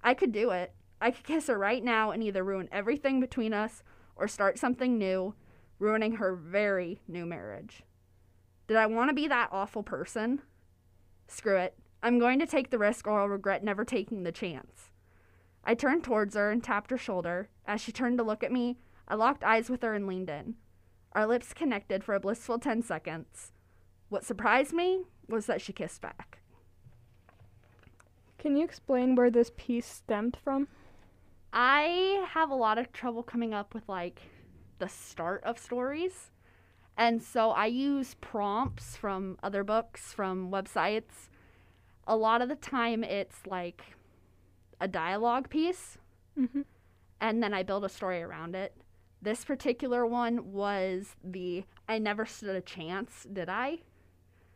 I 0.00 0.14
could 0.14 0.30
do 0.30 0.50
it. 0.50 0.72
I 1.00 1.10
could 1.10 1.24
kiss 1.24 1.48
her 1.48 1.58
right 1.58 1.82
now 1.82 2.12
and 2.12 2.22
either 2.22 2.44
ruin 2.44 2.68
everything 2.70 3.18
between 3.18 3.52
us 3.52 3.82
or 4.14 4.28
start 4.28 4.60
something 4.60 4.96
new, 4.96 5.34
ruining 5.80 6.16
her 6.16 6.36
very 6.36 7.00
new 7.08 7.26
marriage. 7.26 7.82
Did 8.68 8.76
I 8.76 8.86
want 8.86 9.10
to 9.10 9.14
be 9.14 9.26
that 9.26 9.48
awful 9.50 9.82
person? 9.82 10.42
Screw 11.26 11.56
it. 11.56 11.76
I'm 12.00 12.20
going 12.20 12.38
to 12.38 12.46
take 12.46 12.70
the 12.70 12.78
risk 12.78 13.08
or 13.08 13.18
I'll 13.18 13.28
regret 13.28 13.64
never 13.64 13.84
taking 13.84 14.22
the 14.22 14.30
chance. 14.30 14.90
I 15.64 15.74
turned 15.74 16.04
towards 16.04 16.36
her 16.36 16.52
and 16.52 16.62
tapped 16.62 16.90
her 16.90 16.98
shoulder. 16.98 17.48
As 17.66 17.80
she 17.80 17.90
turned 17.90 18.18
to 18.18 18.24
look 18.24 18.44
at 18.44 18.52
me, 18.52 18.78
I 19.08 19.16
locked 19.16 19.42
eyes 19.42 19.68
with 19.68 19.82
her 19.82 19.94
and 19.94 20.06
leaned 20.06 20.30
in. 20.30 20.54
Our 21.12 21.26
lips 21.26 21.52
connected 21.52 22.04
for 22.04 22.14
a 22.14 22.20
blissful 22.20 22.60
10 22.60 22.82
seconds. 22.82 23.50
What 24.10 24.24
surprised 24.24 24.72
me 24.72 25.02
was 25.28 25.46
that 25.46 25.60
she 25.60 25.72
kissed 25.72 26.00
back. 26.00 26.38
Can 28.44 28.58
you 28.58 28.64
explain 28.66 29.14
where 29.14 29.30
this 29.30 29.50
piece 29.56 29.86
stemmed 29.86 30.36
from? 30.44 30.68
I 31.50 32.26
have 32.28 32.50
a 32.50 32.54
lot 32.54 32.76
of 32.76 32.92
trouble 32.92 33.22
coming 33.22 33.54
up 33.54 33.72
with 33.72 33.88
like 33.88 34.20
the 34.78 34.86
start 34.86 35.42
of 35.44 35.58
stories. 35.58 36.30
And 36.94 37.22
so 37.22 37.52
I 37.52 37.64
use 37.64 38.16
prompts 38.20 38.98
from 38.98 39.38
other 39.42 39.64
books, 39.64 40.12
from 40.12 40.50
websites. 40.50 41.30
A 42.06 42.18
lot 42.18 42.42
of 42.42 42.50
the 42.50 42.54
time 42.54 43.02
it's 43.02 43.46
like 43.46 43.82
a 44.78 44.88
dialogue 44.88 45.48
piece, 45.48 45.96
Mm-hmm. 46.38 46.62
and 47.22 47.42
then 47.42 47.54
I 47.54 47.62
build 47.62 47.86
a 47.86 47.88
story 47.88 48.20
around 48.20 48.54
it. 48.54 48.74
This 49.22 49.42
particular 49.42 50.04
one 50.04 50.52
was 50.52 51.16
the 51.24 51.64
I 51.88 51.98
never 51.98 52.26
stood 52.26 52.56
a 52.56 52.60
chance, 52.60 53.26
did 53.32 53.48
I? 53.48 53.78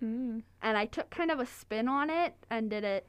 Mm. 0.05 0.43
And 0.61 0.77
I 0.77 0.85
took 0.85 1.09
kind 1.09 1.31
of 1.31 1.41
a 1.41 1.47
spin 1.47 1.89
on 1.89 2.11
it 2.11 2.35
and 2.51 2.69
did 2.69 2.85
it 2.85 3.07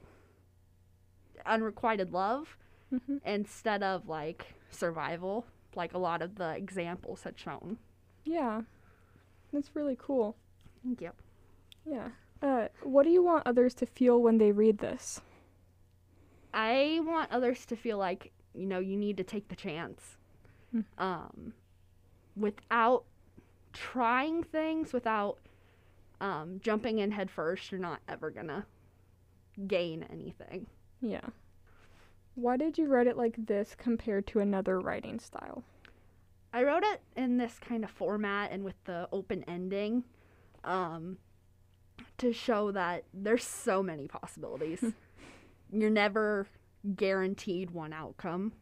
unrequited 1.46 2.12
love 2.12 2.56
Mm-hmm. 2.92 3.18
instead 3.24 3.84
of 3.84 4.08
like 4.08 4.54
survival, 4.68 5.46
like 5.76 5.94
a 5.94 5.98
lot 5.98 6.22
of 6.22 6.34
the 6.34 6.56
examples 6.56 7.22
had 7.22 7.38
shown. 7.38 7.78
Yeah. 8.24 8.62
That's 9.52 9.76
really 9.76 9.96
cool. 9.96 10.34
Yep. 10.98 11.14
Yeah. 11.86 12.08
Uh, 12.42 12.66
what 12.82 13.04
do 13.04 13.10
you 13.10 13.22
want 13.22 13.46
others 13.46 13.74
to 13.74 13.86
feel 13.86 14.20
when 14.20 14.38
they 14.38 14.50
read 14.50 14.78
this? 14.78 15.20
I 16.52 17.00
want 17.04 17.30
others 17.30 17.64
to 17.66 17.76
feel 17.76 17.96
like, 17.96 18.32
you 18.54 18.66
know, 18.66 18.80
you 18.80 18.96
need 18.96 19.16
to 19.18 19.22
take 19.22 19.46
the 19.46 19.54
chance. 19.54 20.16
Mm. 20.74 20.84
Um, 20.98 21.52
without 22.36 23.04
trying 23.72 24.42
things, 24.42 24.92
without 24.92 25.38
um, 26.20 26.58
jumping 26.60 26.98
in 26.98 27.12
head 27.12 27.30
first, 27.30 27.70
you're 27.70 27.80
not 27.80 28.00
ever 28.08 28.30
gonna 28.30 28.66
gain 29.68 30.04
anything. 30.10 30.66
Yeah. 31.00 31.28
Why 32.34 32.56
did 32.56 32.78
you 32.78 32.86
write 32.86 33.06
it 33.06 33.16
like 33.16 33.46
this 33.46 33.74
compared 33.76 34.26
to 34.28 34.40
another 34.40 34.80
writing 34.80 35.18
style? 35.18 35.62
I 36.52 36.64
wrote 36.64 36.82
it 36.84 37.00
in 37.16 37.36
this 37.36 37.58
kind 37.60 37.84
of 37.84 37.90
format 37.90 38.50
and 38.50 38.64
with 38.64 38.82
the 38.84 39.08
open 39.12 39.44
ending 39.46 40.04
um, 40.64 41.18
to 42.18 42.32
show 42.32 42.72
that 42.72 43.04
there's 43.14 43.44
so 43.44 43.82
many 43.82 44.08
possibilities. 44.08 44.84
You're 45.72 45.90
never 45.90 46.46
guaranteed 46.96 47.70
one 47.70 47.92
outcome. 47.92 48.52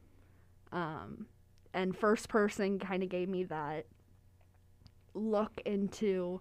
Um, 0.70 1.26
and 1.72 1.96
first 1.96 2.28
person 2.28 2.78
kind 2.78 3.02
of 3.02 3.08
gave 3.08 3.28
me 3.28 3.44
that 3.44 3.86
look 5.14 5.60
into, 5.64 6.40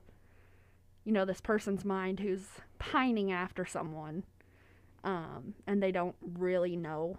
you 1.06 1.12
know, 1.12 1.24
this 1.24 1.42
person's 1.42 1.86
mind 1.86 2.20
who's 2.20 2.46
pining 2.78 3.32
after 3.32 3.66
someone 3.66 4.24
um, 5.08 5.54
and 5.66 5.82
they 5.82 5.92
don't 5.94 6.16
really 6.22 6.76
know 6.76 7.18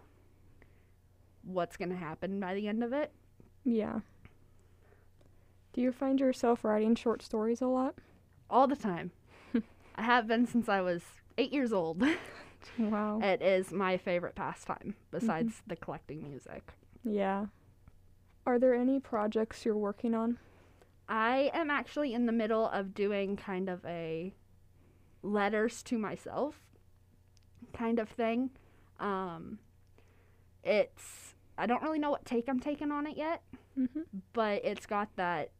what's 1.43 1.79
going 1.79 1.89
to 1.89 1.97
happen 1.97 2.39
by 2.39 2.55
the 2.55 2.69
end 2.69 2.85
of 2.85 2.93
it. 2.93 3.11
Yeah. 3.65 4.01
Do 5.73 5.81
you 5.81 5.91
find 5.91 6.21
yourself 6.21 6.65
writing 6.65 6.95
short 6.95 7.23
stories 7.23 7.61
a 7.63 7.67
lot? 7.67 7.95
all 8.51 8.67
the 8.67 8.77
time. 8.77 9.11
I 9.97 10.03
have 10.03 10.27
been 10.27 10.47
since 10.47 10.69
I 10.71 10.81
was 10.81 11.03
eight 11.37 11.53
years 11.53 11.73
old. 11.73 12.03
Wow. 12.77 13.21
it 13.23 13.41
is 13.41 13.71
my 13.71 13.97
favorite 13.97 14.35
pastime 14.35 14.97
besides 15.13 15.63
the 15.69 15.77
collecting 15.77 16.25
music. 16.29 16.73
Yeah. 17.05 17.47
Are 18.47 18.59
there 18.59 18.75
any 18.75 18.99
projects 18.99 19.65
you're 19.65 19.77
working 19.77 20.13
on? 20.13 20.39
I 21.09 21.53
am 21.55 21.71
actually 21.71 22.15
in 22.15 22.27
the 22.27 22.33
middle 22.33 22.67
of 22.69 22.95
doing 22.95 23.37
kind 23.37 23.69
of 23.69 23.85
a 23.87 24.35
letters 25.23 25.85
to 25.85 25.99
myself 25.99 26.57
kind 27.73 27.99
of 27.99 28.09
thing. 28.09 28.51
Um, 29.01 29.59
it's 30.65 31.35
I 31.57 31.67
don't 31.67 31.83
really 31.83 31.99
know 31.99 32.11
what 32.11 32.25
take 32.25 32.49
I'm 32.49 32.61
taking 32.61 32.91
on 32.93 33.07
it 33.07 33.17
yet, 33.17 33.43
Mhm. 33.77 34.05
but 34.33 34.65
it's 34.65 34.87
got 34.87 35.15
that 35.17 35.51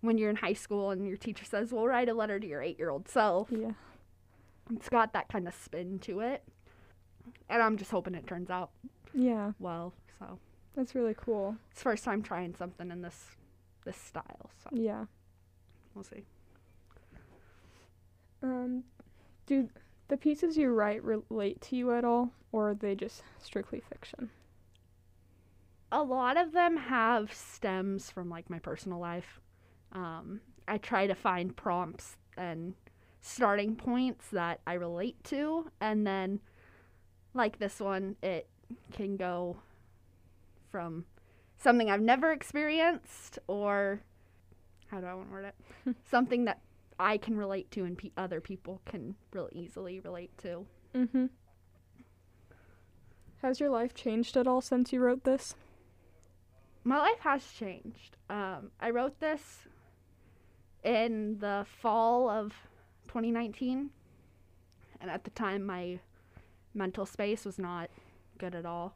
when 0.00 0.16
you're 0.16 0.30
in 0.30 0.36
high 0.36 0.54
school 0.54 0.90
and 0.90 1.06
your 1.06 1.16
teacher 1.18 1.44
says, 1.44 1.72
"Well, 1.72 1.86
write 1.86 2.08
a 2.08 2.14
letter 2.14 2.38
to 2.40 2.46
your 2.46 2.62
8-year-old 2.62 3.08
self." 3.08 3.50
Yeah. 3.50 3.72
It's 4.70 4.88
got 4.88 5.12
that 5.12 5.28
kind 5.28 5.46
of 5.48 5.54
spin 5.54 5.98
to 6.00 6.20
it. 6.20 6.42
And 7.48 7.62
I'm 7.62 7.76
just 7.76 7.90
hoping 7.90 8.14
it 8.14 8.26
turns 8.26 8.48
out 8.50 8.70
Yeah. 9.12 9.52
well. 9.58 9.92
So, 10.18 10.38
That's 10.74 10.94
really 10.94 11.14
cool. 11.14 11.56
it's 11.70 11.82
first 11.82 12.04
time 12.04 12.22
trying 12.22 12.54
something 12.54 12.90
in 12.90 13.02
this 13.02 13.36
this 13.84 13.96
style. 13.96 14.50
So, 14.62 14.70
Yeah. 14.72 15.06
we'll 15.94 16.04
see. 16.04 16.24
Um, 18.42 18.84
do 19.46 19.68
the 20.10 20.16
pieces 20.16 20.58
you 20.58 20.70
write 20.70 21.02
relate 21.02 21.60
to 21.62 21.76
you 21.76 21.92
at 21.92 22.04
all, 22.04 22.32
or 22.52 22.70
are 22.70 22.74
they 22.74 22.94
just 22.94 23.22
strictly 23.40 23.80
fiction? 23.80 24.30
a 25.92 26.02
lot 26.02 26.36
of 26.36 26.52
them 26.52 26.76
have 26.76 27.32
stems 27.32 28.10
from 28.10 28.28
like 28.28 28.48
my 28.48 28.58
personal 28.58 28.98
life. 28.98 29.40
Um, 29.92 30.40
I 30.68 30.78
try 30.78 31.06
to 31.06 31.14
find 31.14 31.56
prompts 31.56 32.16
and 32.36 32.74
starting 33.20 33.74
points 33.74 34.28
that 34.30 34.60
I 34.66 34.74
relate 34.74 35.22
to, 35.24 35.70
and 35.80 36.06
then 36.06 36.40
like 37.34 37.58
this 37.58 37.80
one, 37.80 38.16
it 38.22 38.48
can 38.92 39.16
go 39.16 39.56
from 40.70 41.04
something 41.58 41.90
I've 41.90 42.00
never 42.00 42.32
experienced 42.32 43.38
or 43.48 44.00
how 44.88 45.00
do 45.00 45.06
I 45.06 45.14
want 45.14 45.28
to 45.28 45.32
word 45.32 45.44
it? 45.86 45.96
something 46.10 46.44
that 46.44 46.60
I 47.00 47.16
can 47.16 47.36
relate 47.36 47.70
to 47.72 47.84
and 47.84 47.96
pe- 47.96 48.10
other 48.16 48.40
people 48.40 48.80
can 48.84 49.14
really 49.32 49.52
easily 49.54 50.00
relate 50.00 50.36
to. 50.38 50.66
Mm-hmm. 50.94 51.26
Has 53.42 53.58
your 53.58 53.70
life 53.70 53.94
changed 53.94 54.36
at 54.36 54.46
all 54.46 54.60
since 54.60 54.92
you 54.92 55.00
wrote 55.00 55.24
this? 55.24 55.54
my 56.84 56.98
life 56.98 57.20
has 57.20 57.44
changed. 57.52 58.16
Um, 58.28 58.70
I 58.80 58.90
wrote 58.90 59.20
this 59.20 59.60
in 60.82 61.38
the 61.38 61.66
fall 61.80 62.30
of 62.30 62.52
2019, 63.08 63.90
and 65.00 65.10
at 65.10 65.24
the 65.24 65.30
time, 65.30 65.64
my 65.64 66.00
mental 66.74 67.04
space 67.04 67.44
was 67.44 67.58
not 67.58 67.90
good 68.38 68.54
at 68.54 68.64
all, 68.64 68.94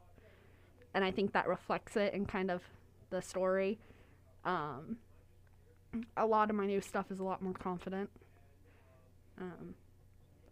and 0.93 1.03
I 1.03 1.11
think 1.11 1.33
that 1.33 1.47
reflects 1.47 1.95
it 1.95 2.13
in 2.13 2.25
kind 2.25 2.49
of 2.49 2.63
the 3.11 3.21
story. 3.21 3.79
Um, 4.43 4.97
a 6.17 6.25
lot 6.25 6.49
of 6.49 6.55
my 6.55 6.65
new 6.65 6.81
stuff 6.81 7.11
is 7.11 7.19
a 7.19 7.23
lot 7.23 7.41
more 7.41 7.53
confident. 7.53 8.09
Um, 9.39 9.75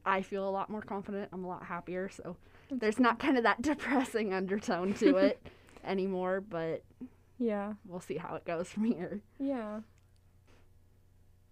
I 0.06 0.22
feel 0.22 0.48
a 0.48 0.52
lot 0.52 0.70
more 0.70 0.82
confident. 0.82 1.30
I'm 1.32 1.44
a 1.44 1.48
lot 1.48 1.66
happier, 1.66 2.10
so 2.10 2.36
there's 2.70 3.00
not 3.00 3.20
kind 3.20 3.38
of 3.38 3.44
that 3.44 3.62
depressing 3.62 4.34
undertone 4.34 4.94
to 4.96 5.16
it 5.18 5.42
anymore. 5.84 6.42
But 6.42 6.84
Yeah. 7.38 7.74
we'll 7.86 8.00
see 8.02 8.18
how 8.18 8.36
it 8.36 8.46
goes 8.46 8.70
from 8.70 8.86
here. 8.86 9.22
Yeah. 9.40 9.82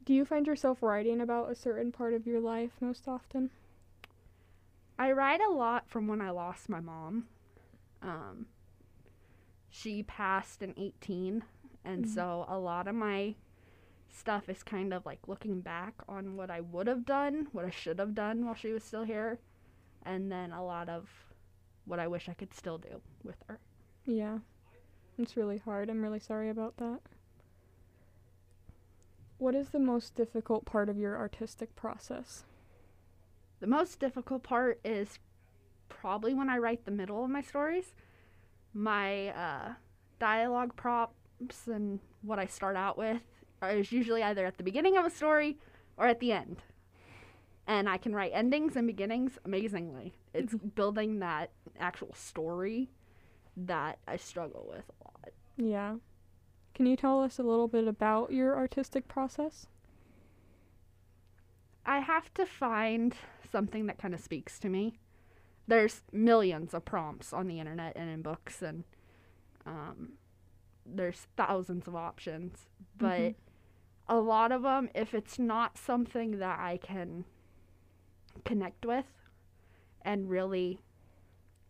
Do 0.04 0.14
you 0.14 0.26
find 0.26 0.48
yourself 0.48 0.82
writing 0.82 1.22
about 1.22 1.52
a 1.52 1.56
certain 1.56 1.92
part 1.92 2.14
of 2.14 2.26
your 2.26 2.40
life 2.40 2.72
most 2.82 3.08
often? 3.08 3.52
I 4.98 5.12
write 5.12 5.42
a 5.42 5.52
lot 5.54 5.88
from 5.90 6.08
when 6.08 6.22
I 6.22 6.32
lost 6.32 6.70
my 6.70 6.80
mom. 6.80 7.28
Um, 8.02 8.48
she 9.70 10.04
passed 10.04 10.62
in 10.62 10.74
18, 10.78 11.44
and 11.86 12.06
Mhm. 12.06 12.08
so 12.10 12.46
a 12.48 12.58
lot 12.60 12.88
of 12.88 12.96
my 12.96 13.36
stuff 14.14 14.50
is 14.50 14.64
kind 14.64 14.94
of 14.94 15.06
like 15.06 15.28
looking 15.28 15.62
back 15.62 15.94
on 16.08 16.36
what 16.36 16.50
I 16.50 16.62
would 16.62 16.88
have 16.88 17.06
done, 17.06 17.48
what 17.52 17.66
I 17.66 17.70
should 17.70 18.00
have 18.00 18.14
done 18.14 18.46
while 18.46 18.56
she 18.56 18.72
was 18.72 18.84
still 18.84 19.04
here, 19.04 19.40
and 20.06 20.32
then 20.32 20.52
a 20.52 20.64
lot 20.64 20.90
of 20.90 21.10
what 21.86 22.00
I 22.00 22.08
wish 22.08 22.30
I 22.30 22.34
could 22.34 22.54
still 22.54 22.78
do 22.78 23.02
with 23.24 23.38
her. 23.48 23.60
Yeah. 24.06 24.40
It's 25.18 25.38
really 25.38 25.58
hard. 25.58 25.90
I'm 25.90 26.02
really 26.02 26.20
sorry 26.20 26.50
about 26.50 26.78
that. 26.78 27.00
What 29.38 29.56
is 29.56 29.70
the 29.70 29.80
most 29.80 30.16
difficult 30.16 30.66
part 30.66 30.90
of 30.90 30.98
your 30.98 31.18
artistic 31.18 31.76
process? 31.76 32.44
The 33.60 33.68
most 33.68 34.00
difficult 34.00 34.44
part 34.44 34.80
is 34.84 35.20
probably 35.90 36.34
when 36.34 36.50
I 36.50 36.58
write 36.58 36.86
the 36.86 36.92
middle 36.92 37.24
of 37.24 37.30
my 37.30 37.42
stories. 37.42 37.94
My 38.74 39.30
uh, 39.30 39.74
dialogue 40.20 40.76
props 40.76 41.68
and 41.68 42.00
what 42.22 42.40
I 42.40 42.46
start 42.46 42.76
out 42.76 42.98
with 42.98 43.22
is 43.70 43.92
usually 43.92 44.24
either 44.24 44.46
at 44.46 44.58
the 44.58 44.64
beginning 44.64 44.98
of 44.98 45.06
a 45.06 45.10
story 45.10 45.58
or 45.98 46.08
at 46.08 46.20
the 46.20 46.32
end. 46.32 46.58
And 47.68 47.88
I 47.88 47.98
can 47.98 48.14
write 48.16 48.32
endings 48.34 48.76
and 48.76 48.88
beginnings 48.88 49.38
amazingly. 49.46 50.14
It's 50.34 50.54
building 50.56 51.20
that 51.20 51.52
actual 51.80 52.14
story 52.14 52.90
that 53.56 54.00
I 54.08 54.18
struggle 54.18 54.68
with 54.70 54.86
a 54.90 55.04
lot. 55.04 55.30
Yeah. 55.58 55.96
Can 56.74 56.86
you 56.86 56.96
tell 56.96 57.22
us 57.22 57.38
a 57.38 57.44
little 57.44 57.68
bit 57.68 57.88
about 57.88 58.32
your 58.32 58.58
artistic 58.58 59.08
process? 59.08 59.68
I 61.86 62.00
have 62.00 62.34
to 62.36 62.46
find 62.46 63.16
something 63.52 63.86
that 63.88 63.98
kind 63.98 64.14
of 64.14 64.20
speaks 64.22 64.60
to 64.60 64.70
me. 64.70 65.00
There's 65.68 66.02
millions 66.12 66.74
of 66.74 66.86
prompts 66.86 67.34
on 67.34 67.48
the 67.48 67.60
internet 67.60 67.94
and 67.96 68.10
in 68.10 68.22
books, 68.22 68.62
and 68.62 68.84
um, 69.66 70.14
there's 70.86 71.28
thousands 71.38 71.88
of 71.88 71.96
options. 71.96 72.68
But 72.98 73.20
Mhm. 73.20 73.36
A 74.08 74.18
lot 74.18 74.52
of 74.52 74.64
them, 74.64 74.90
if 74.94 75.14
it's 75.14 75.40
not 75.40 75.78
something 75.78 76.40
that 76.40 76.60
I 76.60 76.78
can 76.78 77.26
connect 78.46 78.86
with 78.86 79.06
and 80.04 80.30
really 80.30 80.80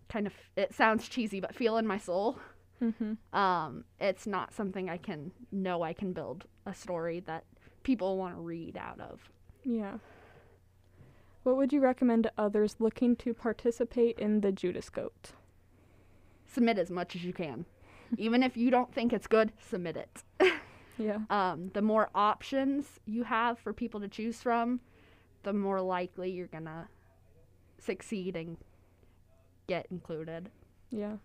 kind 0.09 0.25
of, 0.27 0.33
it 0.55 0.73
sounds 0.73 1.07
cheesy, 1.07 1.39
but 1.39 1.55
feel 1.55 1.77
in 1.77 1.87
my 1.87 1.97
soul, 1.97 2.39
Mm-hmm. 2.81 3.37
um, 3.37 3.83
it's 3.99 4.25
not 4.25 4.51
something 4.55 4.89
I 4.89 4.97
can 4.97 5.31
know 5.51 5.83
I 5.83 5.93
can 5.93 6.13
build 6.13 6.45
a 6.65 6.73
story 6.73 7.19
that 7.27 7.43
people 7.83 8.17
want 8.17 8.33
to 8.35 8.41
read 8.41 8.75
out 8.75 8.99
of. 8.99 9.29
Yeah. 9.63 9.99
What 11.43 11.57
would 11.57 11.71
you 11.71 11.79
recommend 11.79 12.23
to 12.23 12.31
others 12.39 12.77
looking 12.79 13.15
to 13.17 13.35
participate 13.35 14.17
in 14.17 14.41
the 14.41 14.51
Judas 14.51 14.89
Goat? 14.89 15.33
submit 16.47 16.77
as 16.79 16.89
much 16.89 17.15
as 17.15 17.23
you 17.23 17.31
can. 17.33 17.65
Even 18.17 18.43
if 18.43 18.57
you 18.57 18.69
don't 18.71 18.93
think 18.93 19.13
it's 19.13 19.27
good, 19.27 19.53
submit 19.59 19.95
it. 19.95 20.23
Yeah. 21.01 21.19
Um, 21.29 21.71
the 21.73 21.81
more 21.81 22.09
options 22.13 22.99
you 23.05 23.23
have 23.23 23.59
for 23.59 23.73
people 23.73 23.99
to 24.01 24.07
choose 24.07 24.41
from, 24.41 24.79
the 25.43 25.53
more 25.53 25.81
likely 25.81 26.31
you're 26.31 26.47
gonna 26.47 26.87
succeed 27.79 28.35
and 28.35 28.57
get 29.67 29.87
included. 29.89 30.49
Yeah. 30.89 31.17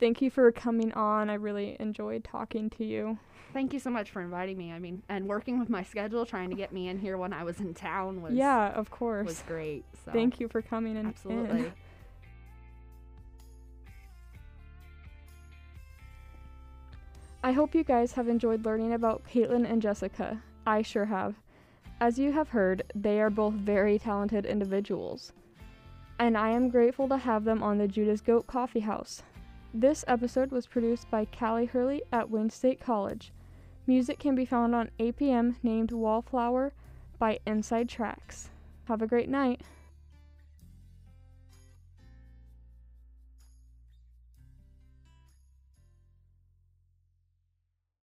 Thank 0.00 0.20
you 0.20 0.30
for 0.30 0.50
coming 0.50 0.92
on. 0.92 1.30
I 1.30 1.34
really 1.34 1.76
enjoyed 1.78 2.24
talking 2.24 2.68
to 2.70 2.84
you. 2.84 3.18
Thank 3.52 3.72
you 3.72 3.78
so 3.78 3.90
much 3.90 4.10
for 4.10 4.20
inviting 4.20 4.58
me. 4.58 4.72
I 4.72 4.80
mean, 4.80 5.04
and 5.08 5.28
working 5.28 5.60
with 5.60 5.70
my 5.70 5.84
schedule, 5.84 6.26
trying 6.26 6.50
to 6.50 6.56
get 6.56 6.72
me 6.72 6.88
in 6.88 6.98
here 6.98 7.16
when 7.16 7.32
I 7.32 7.44
was 7.44 7.60
in 7.60 7.72
town 7.72 8.20
was 8.20 8.34
yeah, 8.34 8.72
of 8.72 8.90
course. 8.90 9.26
was 9.26 9.44
great. 9.46 9.84
So 10.04 10.10
Thank 10.10 10.40
you 10.40 10.48
for 10.48 10.60
coming 10.60 10.96
in. 10.96 11.06
absolutely. 11.06 11.66
in. 11.66 11.72
I 17.44 17.52
hope 17.52 17.74
you 17.74 17.84
guys 17.84 18.12
have 18.12 18.26
enjoyed 18.26 18.64
learning 18.64 18.94
about 18.94 19.22
Katelyn 19.28 19.70
and 19.70 19.82
Jessica. 19.82 20.42
I 20.66 20.80
sure 20.80 21.04
have. 21.04 21.34
As 22.00 22.18
you 22.18 22.32
have 22.32 22.48
heard, 22.48 22.90
they 22.94 23.20
are 23.20 23.28
both 23.28 23.52
very 23.52 23.98
talented 23.98 24.46
individuals. 24.46 25.34
And 26.18 26.38
I 26.38 26.48
am 26.48 26.70
grateful 26.70 27.06
to 27.08 27.18
have 27.18 27.44
them 27.44 27.62
on 27.62 27.76
the 27.76 27.86
Judas 27.86 28.22
Goat 28.22 28.46
Coffee 28.46 28.80
House. 28.80 29.22
This 29.74 30.06
episode 30.08 30.52
was 30.52 30.66
produced 30.66 31.10
by 31.10 31.26
Callie 31.26 31.66
Hurley 31.66 32.02
at 32.10 32.30
Wayne 32.30 32.48
State 32.48 32.80
College. 32.80 33.30
Music 33.86 34.18
can 34.18 34.34
be 34.34 34.46
found 34.46 34.74
on 34.74 34.90
APM 34.98 35.56
named 35.62 35.92
Wallflower 35.92 36.72
by 37.18 37.38
Inside 37.46 37.90
Tracks. 37.90 38.48
Have 38.84 39.02
a 39.02 39.06
great 39.06 39.28
night. 39.28 39.60